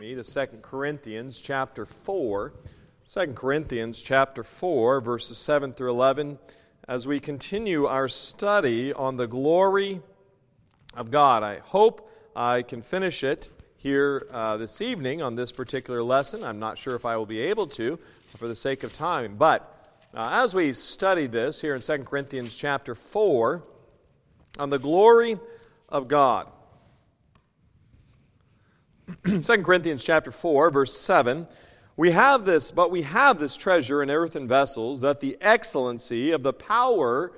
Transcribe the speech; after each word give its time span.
me 0.00 0.14
to 0.14 0.22
2 0.22 0.58
Corinthians 0.62 1.40
chapter 1.40 1.84
4. 1.84 2.52
2 3.10 3.26
Corinthians 3.32 4.00
chapter 4.00 4.44
4, 4.44 5.00
verses 5.00 5.36
7 5.38 5.72
through 5.72 5.90
11, 5.90 6.38
as 6.86 7.08
we 7.08 7.18
continue 7.18 7.86
our 7.86 8.06
study 8.06 8.92
on 8.92 9.16
the 9.16 9.26
glory 9.26 10.00
of 10.94 11.10
God. 11.10 11.42
I 11.42 11.58
hope 11.58 12.08
I 12.36 12.62
can 12.62 12.80
finish 12.80 13.24
it 13.24 13.48
here 13.76 14.28
uh, 14.30 14.56
this 14.56 14.80
evening 14.80 15.20
on 15.20 15.34
this 15.34 15.50
particular 15.50 16.02
lesson. 16.02 16.44
I'm 16.44 16.60
not 16.60 16.78
sure 16.78 16.94
if 16.94 17.04
I 17.04 17.16
will 17.16 17.26
be 17.26 17.40
able 17.40 17.66
to 17.68 17.98
for 18.26 18.46
the 18.46 18.54
sake 18.54 18.84
of 18.84 18.92
time. 18.92 19.34
But 19.36 19.90
uh, 20.14 20.28
as 20.30 20.54
we 20.54 20.74
study 20.74 21.26
this 21.26 21.60
here 21.60 21.74
in 21.74 21.80
2 21.80 21.98
Corinthians 22.04 22.54
chapter 22.54 22.94
4, 22.94 23.64
on 24.60 24.70
the 24.70 24.78
glory 24.78 25.38
of 25.88 26.06
God. 26.06 26.48
2 29.42 29.42
Corinthians 29.62 30.02
chapter 30.02 30.30
4 30.30 30.70
verse 30.70 30.96
7 30.96 31.46
we 31.96 32.12
have 32.12 32.46
this 32.46 32.70
but 32.70 32.90
we 32.90 33.02
have 33.02 33.38
this 33.38 33.56
treasure 33.56 34.02
in 34.02 34.10
earthen 34.10 34.48
vessels 34.48 35.02
that 35.02 35.20
the 35.20 35.36
excellency 35.40 36.30
of 36.30 36.42
the 36.42 36.52
power 36.52 37.32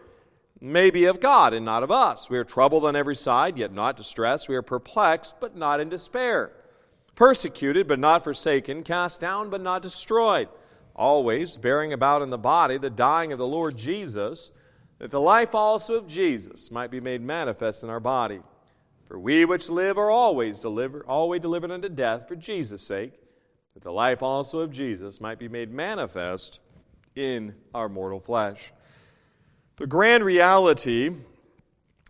may 0.61 0.91
be 0.91 1.07
of 1.07 1.21
God 1.21 1.53
and 1.53 1.65
not 1.65 1.83
of 1.83 1.91
us. 1.91 2.29
We 2.29 2.39
are 2.39 2.45
troubled 2.45 2.85
on 2.85 2.95
every 2.95 3.17
side 3.17 3.59
yet 3.59 3.73
not 3.73 3.97
distressed. 3.97 4.49
We 4.49 4.57
are 4.57 4.63
perplexed 4.63 5.37
but 5.41 5.57
not 5.57 5.81
in 5.81 5.89
despair. 5.89 6.53
Persecuted 7.17 7.89
but 7.89 7.99
not 7.99 8.23
forsaken. 8.23 8.85
Cast 8.85 9.21
down 9.21 9.51
but 9.51 9.61
not 9.61 9.83
destroyed. 9.83 10.49
Always 10.95 11.57
bearing 11.57 11.93
about 11.93 12.23
in 12.23 12.31
the 12.31 12.39
body 12.39 12.79
the 12.79 12.91
dying 12.91 13.33
of 13.33 13.39
the 13.39 13.49
Lord 13.49 13.77
Jesus 13.77 14.53
that 14.99 15.11
the 15.11 15.21
life 15.21 15.55
also 15.55 15.95
of 15.95 16.07
Jesus 16.07 16.71
might 16.71 16.91
be 16.91 17.01
made 17.01 17.23
manifest 17.23 17.83
in 17.83 17.91
our 17.91 18.01
body 18.01 18.41
for 19.11 19.19
we 19.19 19.45
which 19.45 19.69
live 19.69 19.99
are 19.99 20.09
always 20.09 20.61
delivered, 20.61 21.05
always 21.09 21.43
delivered 21.43 21.73
unto 21.73 21.89
death 21.89 22.29
for 22.29 22.37
Jesus' 22.37 22.85
sake, 22.85 23.13
that 23.75 23.83
the 23.83 23.91
life 23.91 24.23
also 24.23 24.61
of 24.61 24.71
Jesus 24.71 25.21
might 25.21 25.41
be 25.41 25.49
made 25.49 25.73
manifest 25.73 26.61
in 27.17 27.57
our 27.75 27.89
mortal 27.89 28.21
flesh. 28.21 28.73
The 29.79 29.89
grand 29.89 30.23
reality 30.23 31.11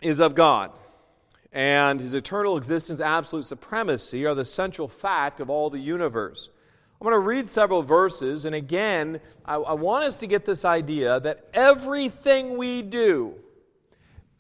is 0.03 0.21
of 0.21 0.35
God, 0.35 0.73
and 1.55 1.99
his 2.03 2.13
eternal 2.13 2.59
existence, 2.59 3.01
absolute 3.01 3.47
supremacy 3.47 4.27
are 4.27 4.35
the 4.35 4.45
central 4.45 4.87
fact 4.87 5.41
of 5.41 5.49
all 5.49 5.71
the 5.71 5.81
universe. 5.81 6.51
I'm 7.01 7.07
going 7.07 7.15
to 7.15 7.27
read 7.27 7.49
several 7.49 7.83
verses, 7.83 8.45
and 8.45 8.55
again, 8.55 9.23
I, 9.47 9.55
I 9.55 9.73
want 9.73 10.05
us 10.05 10.19
to 10.19 10.27
get 10.27 10.45
this 10.45 10.67
idea 10.67 11.19
that 11.21 11.47
everything 11.55 12.59
we 12.59 12.83
do, 12.83 13.37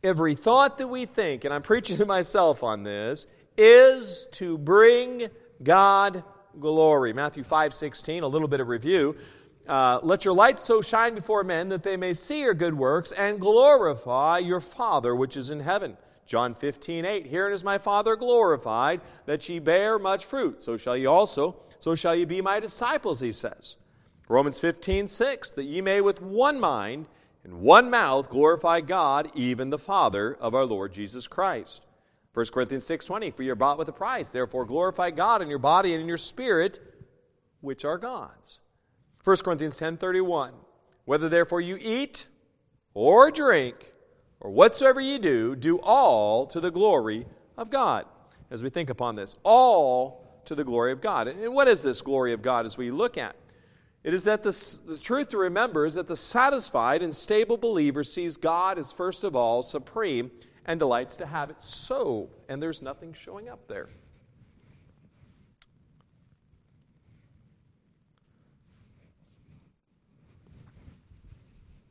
every 0.03 0.35
thought 0.35 0.79
that 0.79 0.89
we 0.89 1.05
think, 1.05 1.45
and 1.45 1.53
I'm 1.53 1.63
preaching 1.63 1.97
to 1.99 2.07
myself 2.07 2.63
on 2.63 2.83
this, 2.83 3.27
is 3.57 4.27
to 4.33 4.57
bring 4.57 5.29
God 5.63 6.25
glory. 6.59 7.13
Matthew 7.13 7.45
5 7.45 7.75
16, 7.75 8.23
a 8.23 8.27
little 8.27 8.49
bit 8.49 8.61
of 8.61 8.69
review. 8.69 9.17
Uh, 9.69 10.01
Let 10.03 10.25
your 10.25 10.35
light 10.35 10.59
so 10.59 10.81
shine 10.81 11.15
before 11.15 11.45
men 11.45 11.69
that 11.69 11.83
they 11.83 11.97
may 11.97 12.15
see 12.15 12.41
your 12.41 12.55
good 12.55 12.75
works 12.75 13.13
and 13.13 13.39
glorify 13.39 14.39
your 14.39 14.61
Father 14.61 15.15
which 15.15 15.37
is 15.37 15.51
in 15.51 15.61
heaven. 15.61 15.97
John 16.27 16.55
15, 16.55 17.05
8. 17.05 17.27
Herein 17.27 17.53
is 17.53 17.65
my 17.65 17.77
Father 17.77 18.17
glorified, 18.17 19.01
that 19.27 19.49
ye 19.49 19.59
bear 19.59 19.99
much 19.99 20.25
fruit. 20.25 20.63
So 20.63 20.77
shall 20.77 20.97
ye 20.97 21.07
also, 21.07 21.57
so 21.81 21.95
shall 21.95 22.15
ye 22.15 22.25
be 22.25 22.41
my 22.41 22.61
disciples, 22.61 23.21
he 23.21 23.33
says. 23.33 23.77
Romans 24.29 24.61
15, 24.61 25.09
6. 25.09 25.53
That 25.53 25.65
ye 25.65 25.81
may 25.81 26.01
with 26.01 26.23
one 26.23 26.61
mind 26.61 27.09
in 27.45 27.61
one 27.61 27.91
mouth 27.91 28.29
glorify 28.29 28.81
God, 28.81 29.31
even 29.35 29.71
the 29.71 29.79
Father 29.79 30.35
of 30.35 30.55
our 30.55 30.67
Lord 30.67 30.93
Jesus 30.93 31.27
Christ. 31.27 31.87
1 32.33 32.53
Corinthians 32.53 32.85
6:20 32.87 33.31
For 33.31 33.43
you're 33.43 33.55
bought 33.55 33.79
with 33.79 33.89
a 33.89 33.93
price, 33.93 34.31
therefore 34.31 34.65
glorify 34.65 35.11
God 35.11 35.43
in 35.43 35.49
your 35.49 35.59
body 35.59 35.93
and 35.93 36.03
in 36.03 36.09
your 36.09 36.19
spirit, 36.19 36.79
which 37.61 37.85
are 37.85 37.99
God's. 37.99 38.61
1 39.25 39.45
Corinthians 39.45 39.79
10:31 39.79 40.53
Whether 41.05 41.29
therefore 41.29 41.61
you 41.61 41.79
eat 41.81 42.27
or 42.95 43.31
drink 43.31 43.93
or 44.41 44.51
whatsoever 44.51 45.01
you 45.01 45.19
do, 45.19 45.57
do 45.57 45.79
all 45.83 46.47
to 46.47 46.61
the 46.61 46.71
glory 46.71 47.27
of 47.57 47.71
God. 47.71 48.07
As 48.51 48.63
we 48.63 48.71
think 48.71 48.91
upon 48.91 49.15
this, 49.15 49.37
all 49.45 50.43
to 50.45 50.55
the 50.55 50.65
glory 50.65 50.93
of 50.93 51.01
God. 51.01 51.29
And 51.29 51.55
what 51.55 51.69
is 51.69 51.83
this 51.83 52.01
glory 52.01 52.33
of 52.33 52.43
God 52.43 52.67
as 52.67 52.77
we 52.77 52.91
look 52.91 53.17
at? 53.17 53.37
It 54.03 54.15
is 54.15 54.25
that 54.25 54.43
the, 54.43 54.79
the 54.87 54.99
truth 54.99 55.29
to 55.31 55.39
remember 55.39 55.85
is 55.85 55.95
that 55.95 56.07
the 56.07 56.17
satisfied 56.17 57.03
and 57.03 57.15
stable 57.15 57.59
believer 57.59 58.03
sees 58.03 58.37
God 58.39 58.79
as 58.79 58.93
first 58.93 59.25
of 59.25 59.37
all 59.37 59.63
supreme 59.63 60.31
and 60.65 60.81
delights 60.81 61.17
to 61.17 61.27
have 61.27 61.51
it 61.51 61.57
so, 61.63 62.31
and 62.49 62.63
there's 62.63 62.81
nothing 62.81 63.13
showing 63.13 63.49
up 63.49 63.69
there. 63.69 63.89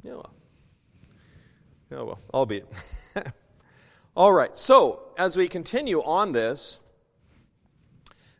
Yeah, 0.03 0.14
well. 0.14 0.34
Oh, 1.91 2.06
well, 2.06 2.20
albeit. 2.34 2.68
All 4.16 4.31
right, 4.31 4.56
so 4.56 5.02
as 5.18 5.38
we 5.38 5.47
continue 5.47 6.02
on 6.03 6.31
this, 6.31 6.80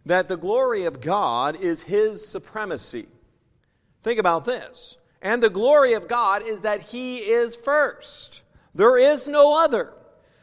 that 0.06 0.28
the 0.28 0.38
glory 0.38 0.86
of 0.86 1.01
God 1.01 1.56
is 1.56 1.81
His 1.81 2.25
supremacy. 2.25 3.07
Think 4.03 4.19
about 4.19 4.45
this. 4.45 4.97
And 5.21 5.43
the 5.43 5.49
glory 5.49 5.93
of 5.93 6.07
God 6.07 6.41
is 6.47 6.61
that 6.61 6.81
He 6.81 7.17
is 7.17 7.55
first. 7.55 8.43
There 8.73 8.97
is 8.97 9.27
no 9.27 9.61
other. 9.61 9.93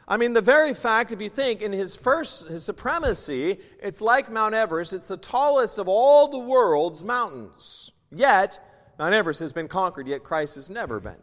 I 0.07 0.15
mean, 0.15 0.33
the 0.33 0.41
very 0.41 0.73
fact, 0.73 1.11
if 1.11 1.21
you 1.21 1.27
think, 1.27 1.61
in 1.61 1.73
his 1.73 1.95
first, 1.95 2.47
his 2.47 2.63
supremacy, 2.63 3.59
it's 3.81 3.99
like 3.99 4.31
Mount 4.31 4.55
Everest. 4.55 4.93
It's 4.93 5.09
the 5.09 5.17
tallest 5.17 5.79
of 5.79 5.89
all 5.89 6.29
the 6.29 6.39
world's 6.39 7.03
mountains. 7.03 7.91
Yet, 8.09 8.59
Mount 8.97 9.13
Everest 9.13 9.41
has 9.41 9.51
been 9.51 9.67
conquered, 9.67 10.07
yet 10.07 10.23
Christ 10.23 10.55
has 10.55 10.69
never 10.69 11.01
been. 11.01 11.21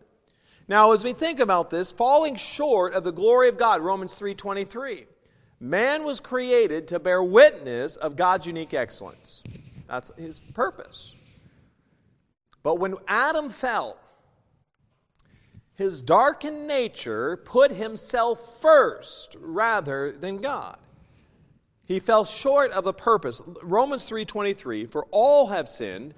Now, 0.68 0.92
as 0.92 1.02
we 1.02 1.14
think 1.14 1.40
about 1.40 1.70
this, 1.70 1.90
falling 1.90 2.36
short 2.36 2.92
of 2.92 3.04
the 3.04 3.12
glory 3.12 3.48
of 3.48 3.56
God, 3.56 3.80
Romans 3.80 4.14
3.23, 4.14 5.06
man 5.60 6.04
was 6.04 6.20
created 6.20 6.88
to 6.88 6.98
bear 6.98 7.22
witness 7.22 7.96
of 7.96 8.16
God's 8.16 8.46
unique 8.46 8.74
excellence. 8.74 9.42
That's 9.88 10.10
his 10.18 10.40
purpose. 10.40 11.14
But 12.64 12.80
when 12.80 12.96
Adam 13.06 13.50
fell, 13.50 13.98
his 15.74 16.02
darkened 16.02 16.66
nature 16.66 17.36
put 17.36 17.70
himself 17.70 18.60
first 18.60 19.36
rather 19.38 20.10
than 20.10 20.38
God. 20.38 20.78
He 21.84 22.00
fell 22.00 22.24
short 22.24 22.70
of 22.72 22.84
the 22.84 22.94
purpose. 22.94 23.42
Romans 23.62 24.06
3:23, 24.06 24.86
for 24.86 25.06
all 25.10 25.48
have 25.48 25.68
sinned 25.68 26.14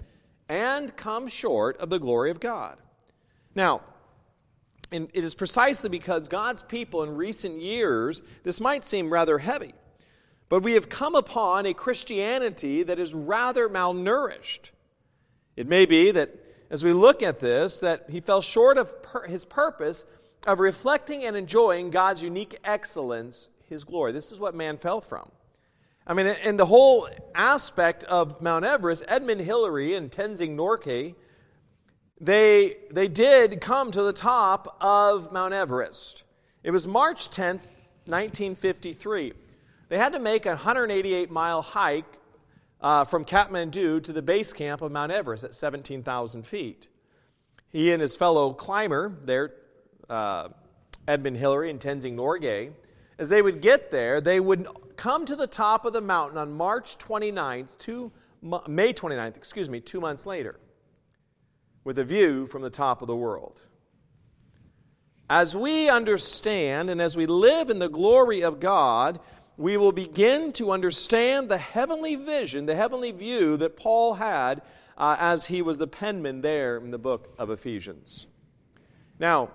and 0.49 0.97
come 0.97 1.27
short 1.27 1.77
of 1.79 1.91
the 1.91 1.99
glory 1.99 2.31
of 2.31 2.39
God. 2.39 2.79
Now, 3.55 3.83
and 4.93 5.11
it 5.12 5.25
is 5.25 5.35
precisely 5.35 5.91
because 5.91 6.29
God's 6.29 6.62
people 6.62 7.03
in 7.03 7.17
recent 7.17 7.61
years, 7.61 8.23
this 8.45 8.61
might 8.61 8.85
seem 8.85 9.12
rather 9.12 9.39
heavy, 9.39 9.75
but 10.49 10.62
we 10.62 10.75
have 10.75 10.89
come 10.89 11.17
upon 11.17 11.67
a 11.67 11.75
Christianity 11.75 12.85
that 12.85 13.01
is 13.01 13.15
rather 13.15 13.69
malnourished. 13.69 14.71
It 15.56 15.67
may 15.67 15.87
be 15.87 16.11
that 16.11 16.31
as 16.71 16.84
we 16.84 16.93
look 16.93 17.22
at 17.22 17.39
this, 17.39 17.78
that 17.78 18.06
he 18.11 18.21
fell 18.21 18.43
short 18.43 18.78
of 18.78 19.03
per- 19.03 19.27
his 19.27 19.44
purpose 19.44 20.05
of 20.47 20.61
reflecting 20.61 21.25
and 21.25 21.37
enjoying 21.37 21.91
God's 21.91 22.22
unique 22.22 22.59
excellence, 22.65 23.49
his 23.69 23.84
glory. 23.84 24.12
This 24.12 24.33
is 24.33 24.39
what 24.39 24.55
man 24.55 24.77
fell 24.77 25.00
from. 25.00 25.31
I 26.06 26.15
mean, 26.15 26.27
in 26.44 26.56
the 26.56 26.67
whole 26.67 27.09
aspect 27.34 28.05
of 28.05 28.41
Mount 28.41 28.65
Everest, 28.65 29.05
Edmund 29.09 29.41
Hillary 29.41 29.94
and 29.94 30.11
Tenzing 30.11 30.55
Norgay, 30.56 31.17
they, 32.21 32.77
they 32.93 33.09
did 33.09 33.61
come 33.61 33.91
to 33.91 34.03
the 34.03 34.12
top 34.12 34.77
of 34.81 35.33
Mount 35.33 35.53
Everest. 35.53 36.23
It 36.62 36.71
was 36.71 36.87
March 36.87 37.31
10th, 37.31 37.62
1953. 38.06 39.33
They 39.88 39.99
had 39.99 40.12
to 40.12 40.21
make 40.21 40.47
a 40.47 40.50
188 40.50 41.31
mile 41.31 41.62
hike 41.62 42.19
uh, 42.81 43.04
from 43.04 43.25
Kathmandu 43.25 44.02
to 44.02 44.12
the 44.12 44.23
base 44.23 44.52
camp 44.52 44.82
of 44.82 44.93
Mount 44.93 45.12
Everest 45.12 45.44
at 45.44 45.55
17,000 45.55 46.44
feet. 46.44 46.88
He 47.69 47.93
and 47.93 48.00
his 48.00 48.14
fellow 48.14 48.52
climber 48.52 49.17
there, 49.23 49.55
uh, 50.08 50.49
Edmund 51.08 51.37
Hillary 51.37 51.70
and 51.70 51.81
Tenzing 51.81 52.14
Norgay, 52.14 52.73
as 53.19 53.28
they 53.28 53.40
would 53.40 53.62
get 53.62 53.90
there, 53.90 54.20
they 54.20 54.40
would 54.40 54.69
come 54.96 55.25
to 55.26 55.37
the 55.37 55.46
top 55.46 55.84
of 55.84 55.93
the 55.93 56.00
mountain 56.00 56.38
on 56.38 56.52
March 56.52 56.99
29th, 56.99 57.76
two, 57.78 58.12
May 58.43 58.93
29th, 58.93 59.37
excuse 59.37 59.70
me, 59.70 59.81
two 59.81 60.00
months 60.00 60.26
later, 60.26 60.58
with 61.84 61.99
a 61.99 62.05
view 62.05 62.46
from 62.46 62.62
the 62.62 62.70
top 62.70 63.00
of 63.00 63.08
the 63.08 63.17
world. 63.17 63.61
As 65.29 65.56
we 65.56 65.88
understand 65.88 66.88
and 66.88 67.00
as 67.00 67.17
we 67.17 67.26
live 67.26 67.70
in 67.70 67.79
the 67.79 67.88
glory 67.88 68.43
of 68.43 68.61
God, 68.61 69.19
we 69.56 69.76
will 69.76 69.93
begin 69.93 70.53
to 70.55 70.70
understand 70.70 71.49
the 71.49 71.58
heavenly 71.58 72.14
vision, 72.14 72.67
the 72.67 72.76
heavenly 72.76 73.12
view 73.12 73.56
that 73.56 73.76
Paul 73.76 74.14
had 74.14 74.62
uh, 74.99 75.17
as 75.19 75.47
he 75.47 75.62
was 75.62 75.79
the 75.79 75.87
penman 75.87 76.41
there 76.43 76.76
in 76.76 76.91
the 76.91 76.99
book 76.99 77.35
of 77.38 77.50
Ephesians. 77.50 78.26
Now, 79.19 79.50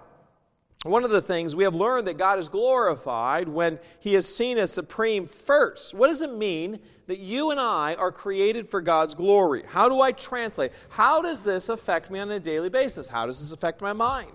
one 0.84 1.04
of 1.04 1.12
the 1.12 1.22
things 1.22 1.56
we 1.56 1.64
have 1.64 1.76
learned 1.76 2.08
that 2.08 2.18
God 2.18 2.40
is 2.40 2.50
glorified 2.50 3.48
when 3.48 3.78
He 4.00 4.16
is 4.16 4.34
seen 4.34 4.58
as 4.58 4.74
supreme 4.74 5.28
first. 5.28 5.94
What 5.94 6.08
does 6.08 6.24
it 6.24 6.36
mean 6.36 6.80
that 7.06 7.20
you 7.20 7.52
and 7.52 7.60
I 7.60 7.94
are 7.96 8.12
created 8.12 8.68
for 8.68 8.82
God's 8.82 9.14
glory? 9.14 9.64
How 9.68 9.88
do 9.90 10.02
I 10.02 10.12
translate? 10.12 10.72
How 10.90 11.22
does 11.22 11.44
this 11.44 11.70
affect 11.70 12.10
me 12.10 12.18
on 12.18 12.32
a 12.32 12.40
daily 12.40 12.70
basis? 12.70 13.08
How 13.08 13.28
does 13.28 13.40
this 13.40 13.52
affect 13.52 13.80
my 13.80 13.94
mind? 13.94 14.32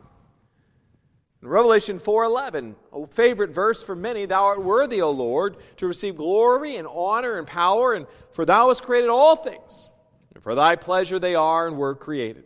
In 1.43 1.49
Revelation 1.49 1.99
4:11, 1.99 2.77
a 2.93 3.07
favorite 3.07 3.51
verse 3.51 3.83
for 3.83 3.95
many, 3.95 4.27
thou 4.27 4.45
art 4.45 4.63
worthy, 4.63 5.03
O 5.03 5.11
Lord, 5.11 5.57
to 5.77 5.87
receive 5.87 6.17
glory 6.17 6.77
and 6.77 6.89
honor 6.89 7.39
and 7.39 7.47
power, 7.47 7.93
and 7.93 8.07
for 8.33 8.45
thou 8.45 8.69
hast 8.69 8.83
created 8.83 9.11
all 9.11 9.37
things, 9.37 9.89
and 10.35 10.43
for 10.43 10.55
thy 10.55 10.77
pleasure 10.77 11.19
they 11.19 11.35
are 11.35 11.67
and 11.67 11.77
were 11.77 11.95
created. 11.95 12.45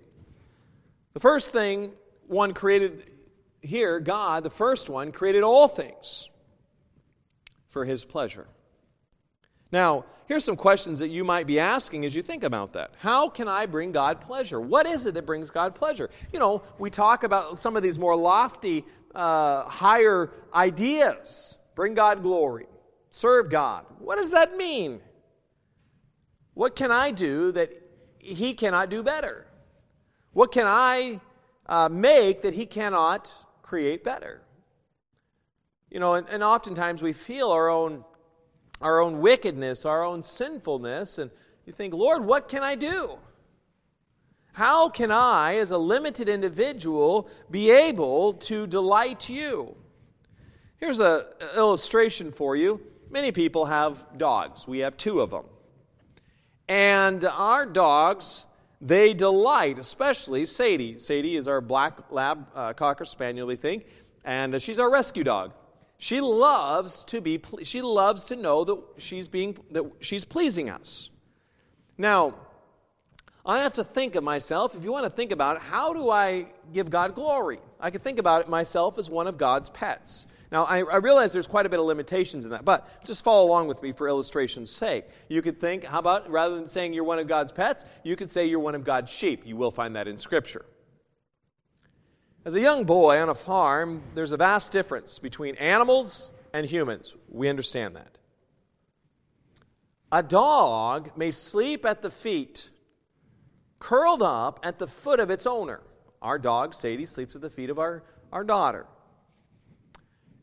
The 1.14 1.20
first 1.20 1.50
thing 1.50 1.92
one 2.26 2.52
created 2.52 3.10
here, 3.60 4.00
God, 4.00 4.42
the 4.42 4.50
first 4.50 4.88
one, 4.88 5.12
created 5.12 5.42
all 5.42 5.68
things 5.68 6.28
for 7.68 7.84
his 7.84 8.04
pleasure. 8.04 8.48
Now, 9.72 10.04
here's 10.26 10.44
some 10.44 10.56
questions 10.56 10.98
that 10.98 11.08
you 11.08 11.24
might 11.24 11.46
be 11.46 11.58
asking 11.58 12.04
as 12.04 12.14
you 12.14 12.22
think 12.22 12.42
about 12.42 12.72
that. 12.72 12.92
How 12.98 13.28
can 13.28 13.48
I 13.48 13.66
bring 13.66 13.92
God 13.92 14.20
pleasure? 14.20 14.60
What 14.60 14.86
is 14.86 15.06
it 15.06 15.14
that 15.14 15.26
brings 15.26 15.50
God 15.50 15.74
pleasure? 15.74 16.10
You 16.32 16.38
know, 16.38 16.62
we 16.78 16.90
talk 16.90 17.24
about 17.24 17.60
some 17.60 17.76
of 17.76 17.82
these 17.82 17.98
more 17.98 18.16
lofty, 18.16 18.84
uh, 19.14 19.64
higher 19.64 20.30
ideas. 20.54 21.58
Bring 21.74 21.94
God 21.94 22.22
glory, 22.22 22.66
serve 23.10 23.50
God. 23.50 23.86
What 23.98 24.16
does 24.16 24.32
that 24.32 24.56
mean? 24.56 25.00
What 26.54 26.76
can 26.76 26.90
I 26.90 27.10
do 27.10 27.52
that 27.52 27.70
He 28.18 28.54
cannot 28.54 28.90
do 28.90 29.02
better? 29.02 29.46
What 30.32 30.52
can 30.52 30.66
I 30.66 31.20
uh, 31.66 31.88
make 31.88 32.42
that 32.42 32.54
He 32.54 32.66
cannot 32.66 33.32
create 33.70 34.02
better. 34.02 34.42
You 35.90 36.00
know, 36.00 36.14
and, 36.14 36.28
and 36.28 36.42
oftentimes 36.42 37.02
we 37.02 37.12
feel 37.12 37.50
our 37.50 37.68
own, 37.68 38.04
our 38.80 39.00
own 39.00 39.20
wickedness, 39.20 39.84
our 39.84 40.04
own 40.04 40.22
sinfulness, 40.22 41.18
and 41.18 41.30
you 41.66 41.72
think, 41.72 41.94
Lord, 41.94 42.24
what 42.24 42.48
can 42.48 42.62
I 42.62 42.74
do? 42.74 43.18
How 44.52 44.88
can 44.88 45.10
I, 45.10 45.56
as 45.56 45.70
a 45.70 45.78
limited 45.78 46.28
individual, 46.28 47.28
be 47.50 47.70
able 47.70 48.32
to 48.34 48.66
delight 48.66 49.28
you? 49.28 49.76
Here's 50.78 50.98
an 50.98 51.24
illustration 51.56 52.30
for 52.30 52.56
you. 52.56 52.80
Many 53.10 53.32
people 53.32 53.66
have 53.66 54.04
dogs. 54.16 54.66
We 54.66 54.78
have 54.80 54.96
two 54.96 55.20
of 55.20 55.30
them. 55.30 55.44
And 56.68 57.24
our 57.24 57.66
dogs 57.66 58.46
they 58.80 59.12
delight, 59.12 59.78
especially 59.78 60.46
Sadie. 60.46 60.98
Sadie 60.98 61.36
is 61.36 61.46
our 61.46 61.60
black 61.60 62.10
lab 62.10 62.46
uh, 62.54 62.72
cocker 62.72 63.04
spaniel, 63.04 63.46
we 63.46 63.56
think, 63.56 63.84
and 64.24 64.60
she's 64.60 64.78
our 64.78 64.90
rescue 64.90 65.22
dog. 65.22 65.52
She 66.02 66.22
loves 66.22 67.04
to 67.04 67.20
be. 67.20 67.42
She 67.62 67.82
loves 67.82 68.24
to 68.24 68.36
know 68.36 68.64
that 68.64 68.78
she's 68.96 69.28
being 69.28 69.58
that 69.72 69.84
she's 70.00 70.24
pleasing 70.24 70.70
us. 70.70 71.10
Now, 71.98 72.36
I 73.44 73.58
have 73.58 73.74
to 73.74 73.84
think 73.84 74.14
of 74.14 74.24
myself. 74.24 74.74
If 74.74 74.82
you 74.82 74.92
want 74.92 75.04
to 75.04 75.10
think 75.10 75.30
about 75.30 75.56
it, 75.56 75.62
how 75.62 75.92
do 75.92 76.08
I 76.08 76.46
give 76.72 76.88
God 76.88 77.14
glory? 77.14 77.58
I 77.78 77.90
could 77.90 78.02
think 78.02 78.18
about 78.18 78.40
it 78.40 78.48
myself 78.48 78.98
as 78.98 79.10
one 79.10 79.26
of 79.26 79.36
God's 79.36 79.68
pets. 79.68 80.24
Now, 80.50 80.64
I, 80.64 80.78
I, 80.78 80.96
realize 80.96 81.34
there's 81.34 81.46
quite 81.46 81.66
a 81.66 81.68
bit 81.68 81.78
of 81.78 81.84
limitations 81.84 82.46
in 82.46 82.52
that, 82.52 82.64
but 82.64 83.04
just 83.04 83.22
follow 83.22 83.46
along 83.46 83.68
with 83.68 83.82
me 83.82 83.92
for 83.92 84.08
illustration's 84.08 84.70
sake. 84.70 85.04
You 85.28 85.42
could 85.42 85.60
think, 85.60 85.84
how 85.84 85.98
about 85.98 86.30
rather 86.30 86.56
than 86.56 86.66
saying 86.66 86.94
you're 86.94 87.04
one 87.04 87.18
of 87.18 87.28
God's 87.28 87.52
pets, 87.52 87.84
you 88.04 88.16
could 88.16 88.30
say 88.30 88.46
you're 88.46 88.58
one 88.58 88.74
of 88.74 88.84
God's 88.84 89.12
sheep. 89.12 89.46
You 89.46 89.56
will 89.56 89.70
find 89.70 89.94
that 89.96 90.08
in 90.08 90.16
Scripture. 90.16 90.64
As 92.42 92.54
a 92.54 92.60
young 92.60 92.84
boy 92.84 93.20
on 93.20 93.28
a 93.28 93.34
farm, 93.34 94.02
there's 94.14 94.32
a 94.32 94.36
vast 94.38 94.72
difference 94.72 95.18
between 95.18 95.56
animals 95.56 96.32
and 96.54 96.64
humans. 96.64 97.14
We 97.28 97.48
understand 97.48 97.96
that. 97.96 98.16
A 100.10 100.22
dog 100.22 101.10
may 101.18 101.32
sleep 101.32 101.84
at 101.84 102.00
the 102.00 102.10
feet, 102.10 102.70
curled 103.78 104.22
up 104.22 104.58
at 104.62 104.78
the 104.78 104.86
foot 104.86 105.20
of 105.20 105.28
its 105.30 105.46
owner. 105.46 105.82
Our 106.22 106.38
dog, 106.38 106.74
Sadie, 106.74 107.04
sleeps 107.04 107.34
at 107.34 107.42
the 107.42 107.50
feet 107.50 107.68
of 107.68 107.78
our, 107.78 108.04
our 108.32 108.42
daughter. 108.42 108.86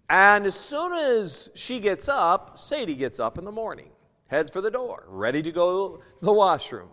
And 0.07 0.45
as 0.45 0.55
soon 0.55 0.93
as 0.93 1.50
she 1.55 1.79
gets 1.79 2.07
up, 2.07 2.59
Sadie 2.59 2.95
gets 2.95 3.19
up 3.19 3.39
in 3.39 3.43
the 3.43 3.51
morning, 3.51 3.89
heads 4.27 4.51
for 4.51 4.61
the 4.61 4.71
door, 4.71 5.03
ready 5.07 5.41
to 5.41 5.51
go 5.51 5.97
to 5.97 6.03
the 6.21 6.31
washroom. 6.31 6.89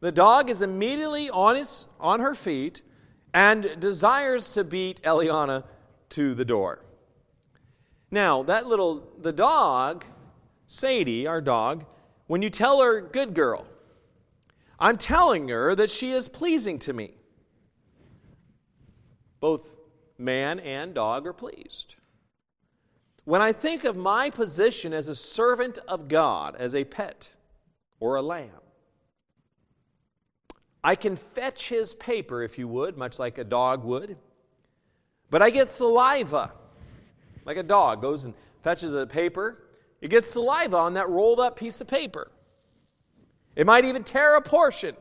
The 0.00 0.12
dog 0.12 0.50
is 0.50 0.60
immediately 0.60 1.30
on, 1.30 1.56
his, 1.56 1.88
on 1.98 2.20
her 2.20 2.34
feet 2.34 2.82
and 3.34 3.80
desires 3.80 4.48
to 4.50 4.62
beat 4.62 5.02
Eliana 5.02 5.64
to 6.10 6.34
the 6.34 6.44
door. 6.44 6.78
Now, 8.10 8.44
that 8.44 8.68
little, 8.68 9.08
the 9.20 9.32
dog, 9.32 10.04
Sadie, 10.68 11.26
our 11.26 11.40
dog, 11.40 11.84
when 12.28 12.42
you 12.42 12.48
tell 12.48 12.80
her, 12.80 13.00
good 13.00 13.34
girl, 13.34 13.66
I'm 14.78 14.96
telling 14.96 15.48
her 15.48 15.74
that 15.74 15.90
she 15.90 16.12
is 16.12 16.28
pleasing 16.28 16.78
to 16.80 16.92
me. 16.92 17.14
Both 19.40 19.76
man 20.16 20.60
and 20.60 20.94
dog 20.94 21.26
are 21.26 21.32
pleased. 21.32 21.96
When 23.24 23.42
I 23.42 23.52
think 23.52 23.84
of 23.84 23.96
my 23.96 24.30
position 24.30 24.92
as 24.92 25.08
a 25.08 25.14
servant 25.14 25.78
of 25.88 26.06
God, 26.06 26.54
as 26.56 26.74
a 26.74 26.84
pet 26.84 27.30
or 27.98 28.14
a 28.14 28.22
lamb, 28.22 28.63
I 30.84 30.94
can 30.96 31.16
fetch 31.16 31.70
his 31.70 31.94
paper, 31.94 32.42
if 32.42 32.58
you 32.58 32.68
would, 32.68 32.98
much 32.98 33.18
like 33.18 33.38
a 33.38 33.44
dog 33.44 33.82
would, 33.84 34.18
but 35.30 35.40
I 35.40 35.48
get 35.48 35.70
saliva, 35.70 36.52
like 37.46 37.56
a 37.56 37.62
dog 37.62 38.02
goes 38.02 38.24
and 38.24 38.34
fetches 38.62 38.92
a 38.92 39.06
paper. 39.06 39.64
It 40.02 40.08
gets 40.08 40.30
saliva 40.30 40.76
on 40.76 40.94
that 40.94 41.08
rolled 41.08 41.40
up 41.40 41.56
piece 41.56 41.80
of 41.80 41.86
paper. 41.86 42.30
It 43.56 43.64
might 43.66 43.86
even 43.86 44.04
tear 44.04 44.36
a 44.36 44.42
portion. 44.42 44.94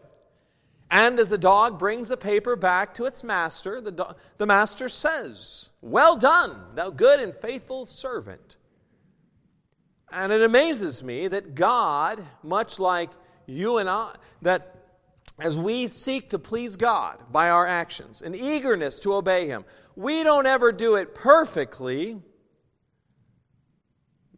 And 0.89 1.19
as 1.19 1.27
the 1.27 1.37
dog 1.37 1.79
brings 1.79 2.07
the 2.07 2.17
paper 2.17 2.55
back 2.55 2.93
to 2.93 3.05
its 3.05 3.23
master, 3.23 3.81
the, 3.81 3.91
do- 3.91 4.13
the 4.37 4.45
master 4.45 4.87
says, 4.87 5.71
Well 5.81 6.15
done, 6.15 6.55
thou 6.75 6.91
good 6.91 7.19
and 7.19 7.33
faithful 7.33 7.87
servant. 7.87 8.55
And 10.11 10.31
it 10.31 10.43
amazes 10.43 11.03
me 11.03 11.27
that 11.27 11.55
God, 11.55 12.23
much 12.43 12.79
like 12.79 13.09
you 13.47 13.79
and 13.79 13.89
I, 13.89 14.15
that 14.43 14.72
as 15.39 15.57
we 15.57 15.87
seek 15.87 16.29
to 16.29 16.39
please 16.39 16.75
God 16.75 17.19
by 17.31 17.49
our 17.49 17.65
actions, 17.65 18.21
an 18.21 18.35
eagerness 18.35 18.99
to 19.01 19.13
obey 19.13 19.47
Him, 19.47 19.65
we 19.95 20.23
don't 20.23 20.45
ever 20.45 20.71
do 20.71 20.95
it 20.95 21.15
perfectly. 21.15 22.19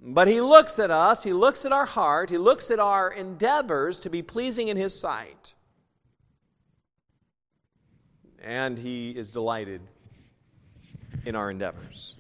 But 0.07 0.27
he 0.27 0.39
looks 0.39 0.77
at 0.77 0.92
us, 0.92 1.24
he 1.24 1.33
looks 1.33 1.65
at 1.65 1.71
our 1.71 1.86
heart, 1.86 2.30
he 2.30 2.38
looks 2.38 2.69
at 2.69 2.80
our 2.80 3.12
endeavors 3.12 4.00
to 4.01 4.09
be 4.09 4.21
pleasing 4.21 4.68
in 4.68 4.77
his 4.77 4.94
sight 4.94 5.56
and 8.45 8.78
He 8.78 9.09
is 9.09 9.31
delighted 9.31 9.81
in 11.25 11.35
our 11.35 11.49
endeavors. 11.49 12.16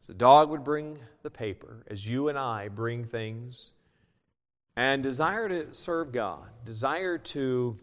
As 0.00 0.08
the 0.08 0.14
dog 0.14 0.50
would 0.50 0.64
bring 0.64 0.98
the 1.22 1.30
paper, 1.30 1.84
as 1.86 2.06
you 2.06 2.28
and 2.28 2.36
I 2.36 2.68
bring 2.68 3.04
things, 3.04 3.72
and 4.76 5.02
desire 5.02 5.48
to 5.48 5.72
serve 5.72 6.12
God, 6.12 6.46
desire 6.64 7.18
to 7.18 7.78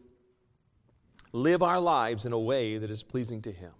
live 1.32 1.64
our 1.64 1.80
lives 1.80 2.26
in 2.26 2.34
a 2.34 2.40
way 2.40 2.78
that 2.78 2.92
is 2.92 3.04
pleasing 3.04 3.42
to 3.44 3.52
Him. 3.52 3.72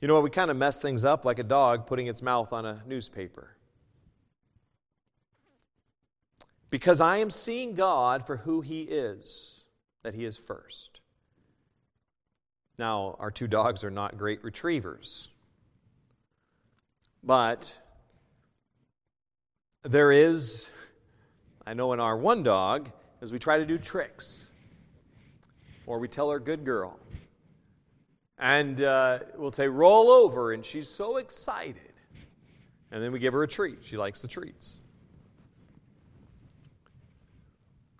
You 0.00 0.08
know? 0.08 0.20
We 0.20 0.30
kind 0.30 0.50
of 0.50 0.56
mess 0.56 0.80
things 0.80 1.04
up 1.04 1.24
like 1.24 1.38
a 1.38 1.44
dog 1.44 1.86
putting 1.86 2.06
its 2.06 2.22
mouth 2.22 2.52
on 2.52 2.66
a 2.66 2.82
newspaper. 2.86 3.56
Because 6.70 7.00
I 7.00 7.16
am 7.18 7.30
seeing 7.30 7.74
God 7.74 8.26
for 8.26 8.36
who 8.36 8.60
He 8.60 8.82
is 8.82 9.58
that 10.02 10.14
he 10.14 10.24
is 10.24 10.38
first. 10.38 11.00
Now, 12.78 13.16
our 13.18 13.30
two 13.30 13.48
dogs 13.48 13.82
are 13.82 13.90
not 13.90 14.16
great 14.16 14.42
retrievers, 14.44 15.28
but 17.22 17.78
there 19.82 20.12
is, 20.12 20.70
I 21.68 21.74
know 21.74 21.92
in 21.92 22.00
our 22.00 22.16
one 22.16 22.42
dog, 22.42 22.88
as 23.20 23.30
we 23.30 23.38
try 23.38 23.58
to 23.58 23.66
do 23.66 23.76
tricks, 23.76 24.48
or 25.84 25.98
we 25.98 26.08
tell 26.08 26.30
her, 26.30 26.40
good 26.40 26.64
girl. 26.64 26.98
And 28.38 28.80
uh, 28.80 29.18
we'll 29.36 29.52
say, 29.52 29.68
roll 29.68 30.08
over, 30.08 30.54
and 30.54 30.64
she's 30.64 30.88
so 30.88 31.18
excited. 31.18 31.92
And 32.90 33.02
then 33.02 33.12
we 33.12 33.18
give 33.18 33.34
her 33.34 33.42
a 33.42 33.46
treat. 33.46 33.84
She 33.84 33.98
likes 33.98 34.22
the 34.22 34.28
treats. 34.28 34.80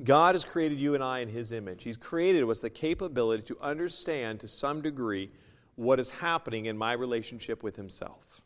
God 0.03 0.35
has 0.35 0.47
created 0.47 0.81
you 0.81 0.95
and 0.95 1.05
I 1.05 1.19
in 1.19 1.29
His 1.29 1.53
image. 1.53 1.83
He's 1.85 1.99
created 1.99 2.49
us 2.49 2.61
the 2.61 2.71
capability 2.71 3.43
to 3.43 3.59
understand 3.61 4.41
to 4.41 4.49
some 4.49 4.81
degree 4.81 5.31
what 5.75 6.01
is 6.01 6.09
happening 6.09 6.65
in 6.65 6.79
my 6.79 6.95
relationship 6.95 7.63
with 7.63 7.77
Himself. 7.77 8.41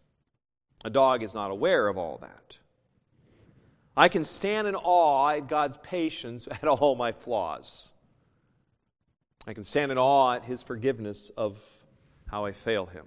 A 0.84 0.90
dog 0.90 1.22
is 1.22 1.32
not 1.32 1.52
aware 1.52 1.86
of 1.86 1.96
all 1.96 2.18
that. 2.22 2.58
I 3.96 4.08
can 4.08 4.24
stand 4.24 4.66
in 4.66 4.74
awe 4.74 5.30
at 5.30 5.48
God's 5.48 5.76
patience 5.78 6.48
at 6.50 6.64
all 6.64 6.94
my 6.94 7.12
flaws. 7.12 7.92
I 9.46 9.54
can 9.54 9.64
stand 9.64 9.92
in 9.92 9.98
awe 9.98 10.34
at 10.34 10.44
His 10.44 10.62
forgiveness 10.62 11.30
of 11.36 11.58
how 12.32 12.46
I 12.46 12.52
fail 12.52 12.86
him. 12.86 13.04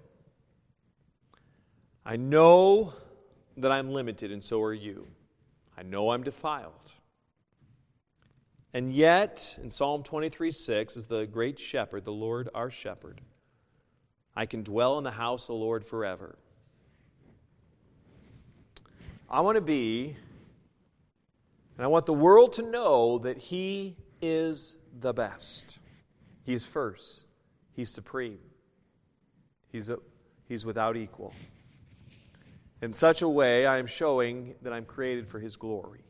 I 2.05 2.15
know 2.15 2.93
that 3.57 3.71
I'm 3.71 3.89
limited, 3.89 4.31
and 4.31 4.43
so 4.43 4.61
are 4.61 4.73
you. 4.73 5.07
I 5.75 5.81
know 5.81 6.11
I'm 6.11 6.23
defiled. 6.23 6.91
And 8.71 8.93
yet, 8.93 9.57
in 9.63 9.71
Psalm 9.71 10.03
23 10.03 10.51
6, 10.51 10.97
as 10.97 11.05
the 11.05 11.25
great 11.25 11.57
shepherd, 11.57 12.05
the 12.05 12.11
Lord 12.11 12.49
our 12.53 12.69
shepherd, 12.69 13.21
I 14.35 14.45
can 14.45 14.61
dwell 14.61 14.99
in 14.99 15.03
the 15.03 15.11
house 15.11 15.43
of 15.43 15.47
the 15.47 15.53
Lord 15.55 15.83
forever. 15.83 16.37
I 19.27 19.41
want 19.41 19.55
to 19.55 19.61
be, 19.61 20.17
and 21.77 21.83
I 21.83 21.87
want 21.87 22.05
the 22.05 22.13
world 22.13 22.53
to 22.53 22.61
know 22.61 23.19
that 23.19 23.37
He 23.37 23.97
is 24.21 24.77
the 24.99 25.13
best. 25.13 25.79
He's 26.43 26.65
first, 26.65 27.25
He's 27.73 27.89
supreme, 27.89 28.39
He's, 29.71 29.89
a, 29.89 29.97
he's 30.47 30.65
without 30.65 30.95
equal. 30.95 31.33
In 32.81 32.93
such 32.93 33.21
a 33.21 33.29
way, 33.29 33.65
I 33.65 33.77
am 33.77 33.87
showing 33.87 34.55
that 34.61 34.71
I'm 34.71 34.85
created 34.85 35.27
for 35.27 35.39
His 35.39 35.55
glory. 35.55 36.01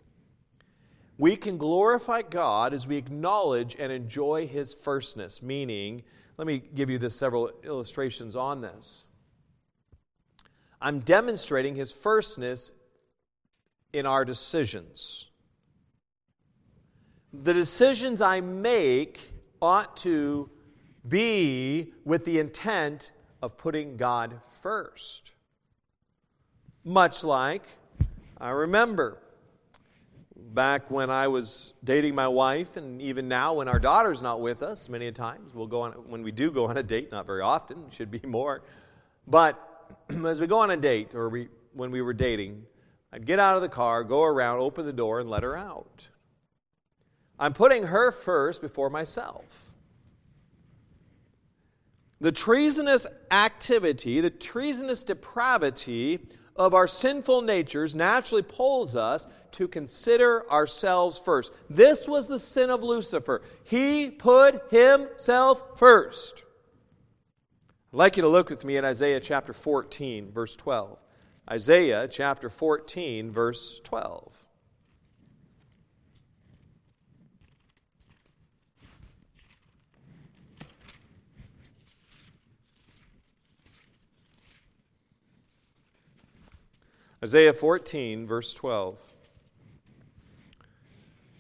We 1.18 1.38
can 1.38 1.58
glorify 1.58 2.24
God 2.24 2.74
as 2.74 2.86
we 2.86 2.98
acknowledge 2.98 3.76
and 3.80 3.92
enjoy 3.92 4.48
His 4.48 4.74
firstness, 4.74 5.42
meaning, 5.42 6.04
let 6.38 6.46
me 6.46 6.60
give 6.60 6.90
you 6.90 7.00
this 7.00 7.16
several 7.16 7.52
illustrations 7.64 8.36
on 8.36 8.62
this. 8.62 9.06
I'm 10.82 11.00
demonstrating 11.00 11.76
His 11.76 11.92
firstness 11.92 12.74
in 13.94 14.06
our 14.06 14.26
decisions. 14.26 15.28
The 17.44 17.54
decisions 17.54 18.22
I 18.22 18.42
make 18.42 19.32
ought 19.62 19.98
to 19.98 20.50
be 21.08 21.94
with 22.04 22.26
the 22.26 22.40
intent 22.40 23.12
of 23.42 23.58
putting 23.58 23.98
God 23.98 24.40
first. 24.62 25.34
Much 26.84 27.24
like, 27.24 27.64
I 28.38 28.50
remember 28.50 29.18
back 30.36 30.90
when 30.90 31.10
I 31.10 31.28
was 31.28 31.74
dating 31.84 32.16
my 32.16 32.28
wife, 32.28 32.78
and 32.78 33.02
even 33.02 33.28
now 33.28 33.56
when 33.56 33.68
our 33.68 33.80
daughter's 33.80 34.22
not 34.22 34.40
with 34.40 34.64
us, 34.64 34.88
many 34.88 35.12
times 35.12 35.54
we'll 35.54 35.68
go 35.68 35.82
on, 35.82 35.92
when 36.10 36.24
we 36.24 36.32
do 36.32 36.52
go 36.52 36.66
on 36.66 36.78
a 36.78 36.84
date, 36.84 37.12
not 37.12 37.26
very 37.26 37.42
often, 37.42 37.90
should 37.92 38.12
be 38.12 38.22
more. 38.26 38.64
But 39.28 39.60
as 40.26 40.40
we 40.40 40.48
go 40.48 40.60
on 40.60 40.72
a 40.72 40.78
date, 40.78 41.14
or 41.16 41.30
we, 41.30 41.50
when 41.74 41.92
we 41.92 42.02
were 42.02 42.14
dating, 42.14 42.66
I'd 43.12 43.26
get 43.26 43.40
out 43.40 43.56
of 43.56 43.62
the 43.62 43.70
car, 43.70 44.04
go 44.04 44.24
around, 44.24 44.60
open 44.60 44.86
the 44.86 44.94
door, 44.94 45.20
and 45.20 45.30
let 45.30 45.44
her 45.44 45.58
out. 45.58 46.08
I'm 47.40 47.54
putting 47.54 47.84
her 47.84 48.12
first 48.12 48.62
before 48.62 48.90
myself. 48.90 49.72
The 52.22 52.32
treasonous 52.32 53.06
activity, 53.30 54.22
the 54.22 54.30
treasonous 54.30 55.04
depravity 55.04 56.20
of 56.56 56.74
our 56.74 56.88
sinful 56.88 57.42
natures 57.42 57.94
naturally 57.94 58.42
pulls 58.42 58.96
us 58.96 59.28
to 59.52 59.68
consider 59.68 60.50
ourselves 60.50 61.20
first. 61.20 61.52
This 61.70 62.08
was 62.08 62.28
the 62.28 62.40
sin 62.40 62.70
of 62.70 62.84
Lucifer. 62.84 63.42
He 63.64 64.10
put 64.10 64.72
himself 64.72 65.78
first. 65.78 66.46
I'd 67.94 67.98
like 67.98 68.18
you 68.18 68.24
to 68.24 68.30
look 68.30 68.50
with 68.50 68.64
me 68.64 68.78
in 68.78 68.86
Isaiah 68.86 69.20
chapter 69.20 69.52
14, 69.52 70.32
verse 70.32 70.56
12. 70.56 70.98
Isaiah 71.52 72.08
chapter 72.08 72.50
14, 72.50 73.32
verse 73.32 73.82
12. 73.84 74.45
Isaiah 87.26 87.54
14, 87.54 88.28
verse 88.28 88.54
12. 88.54 89.00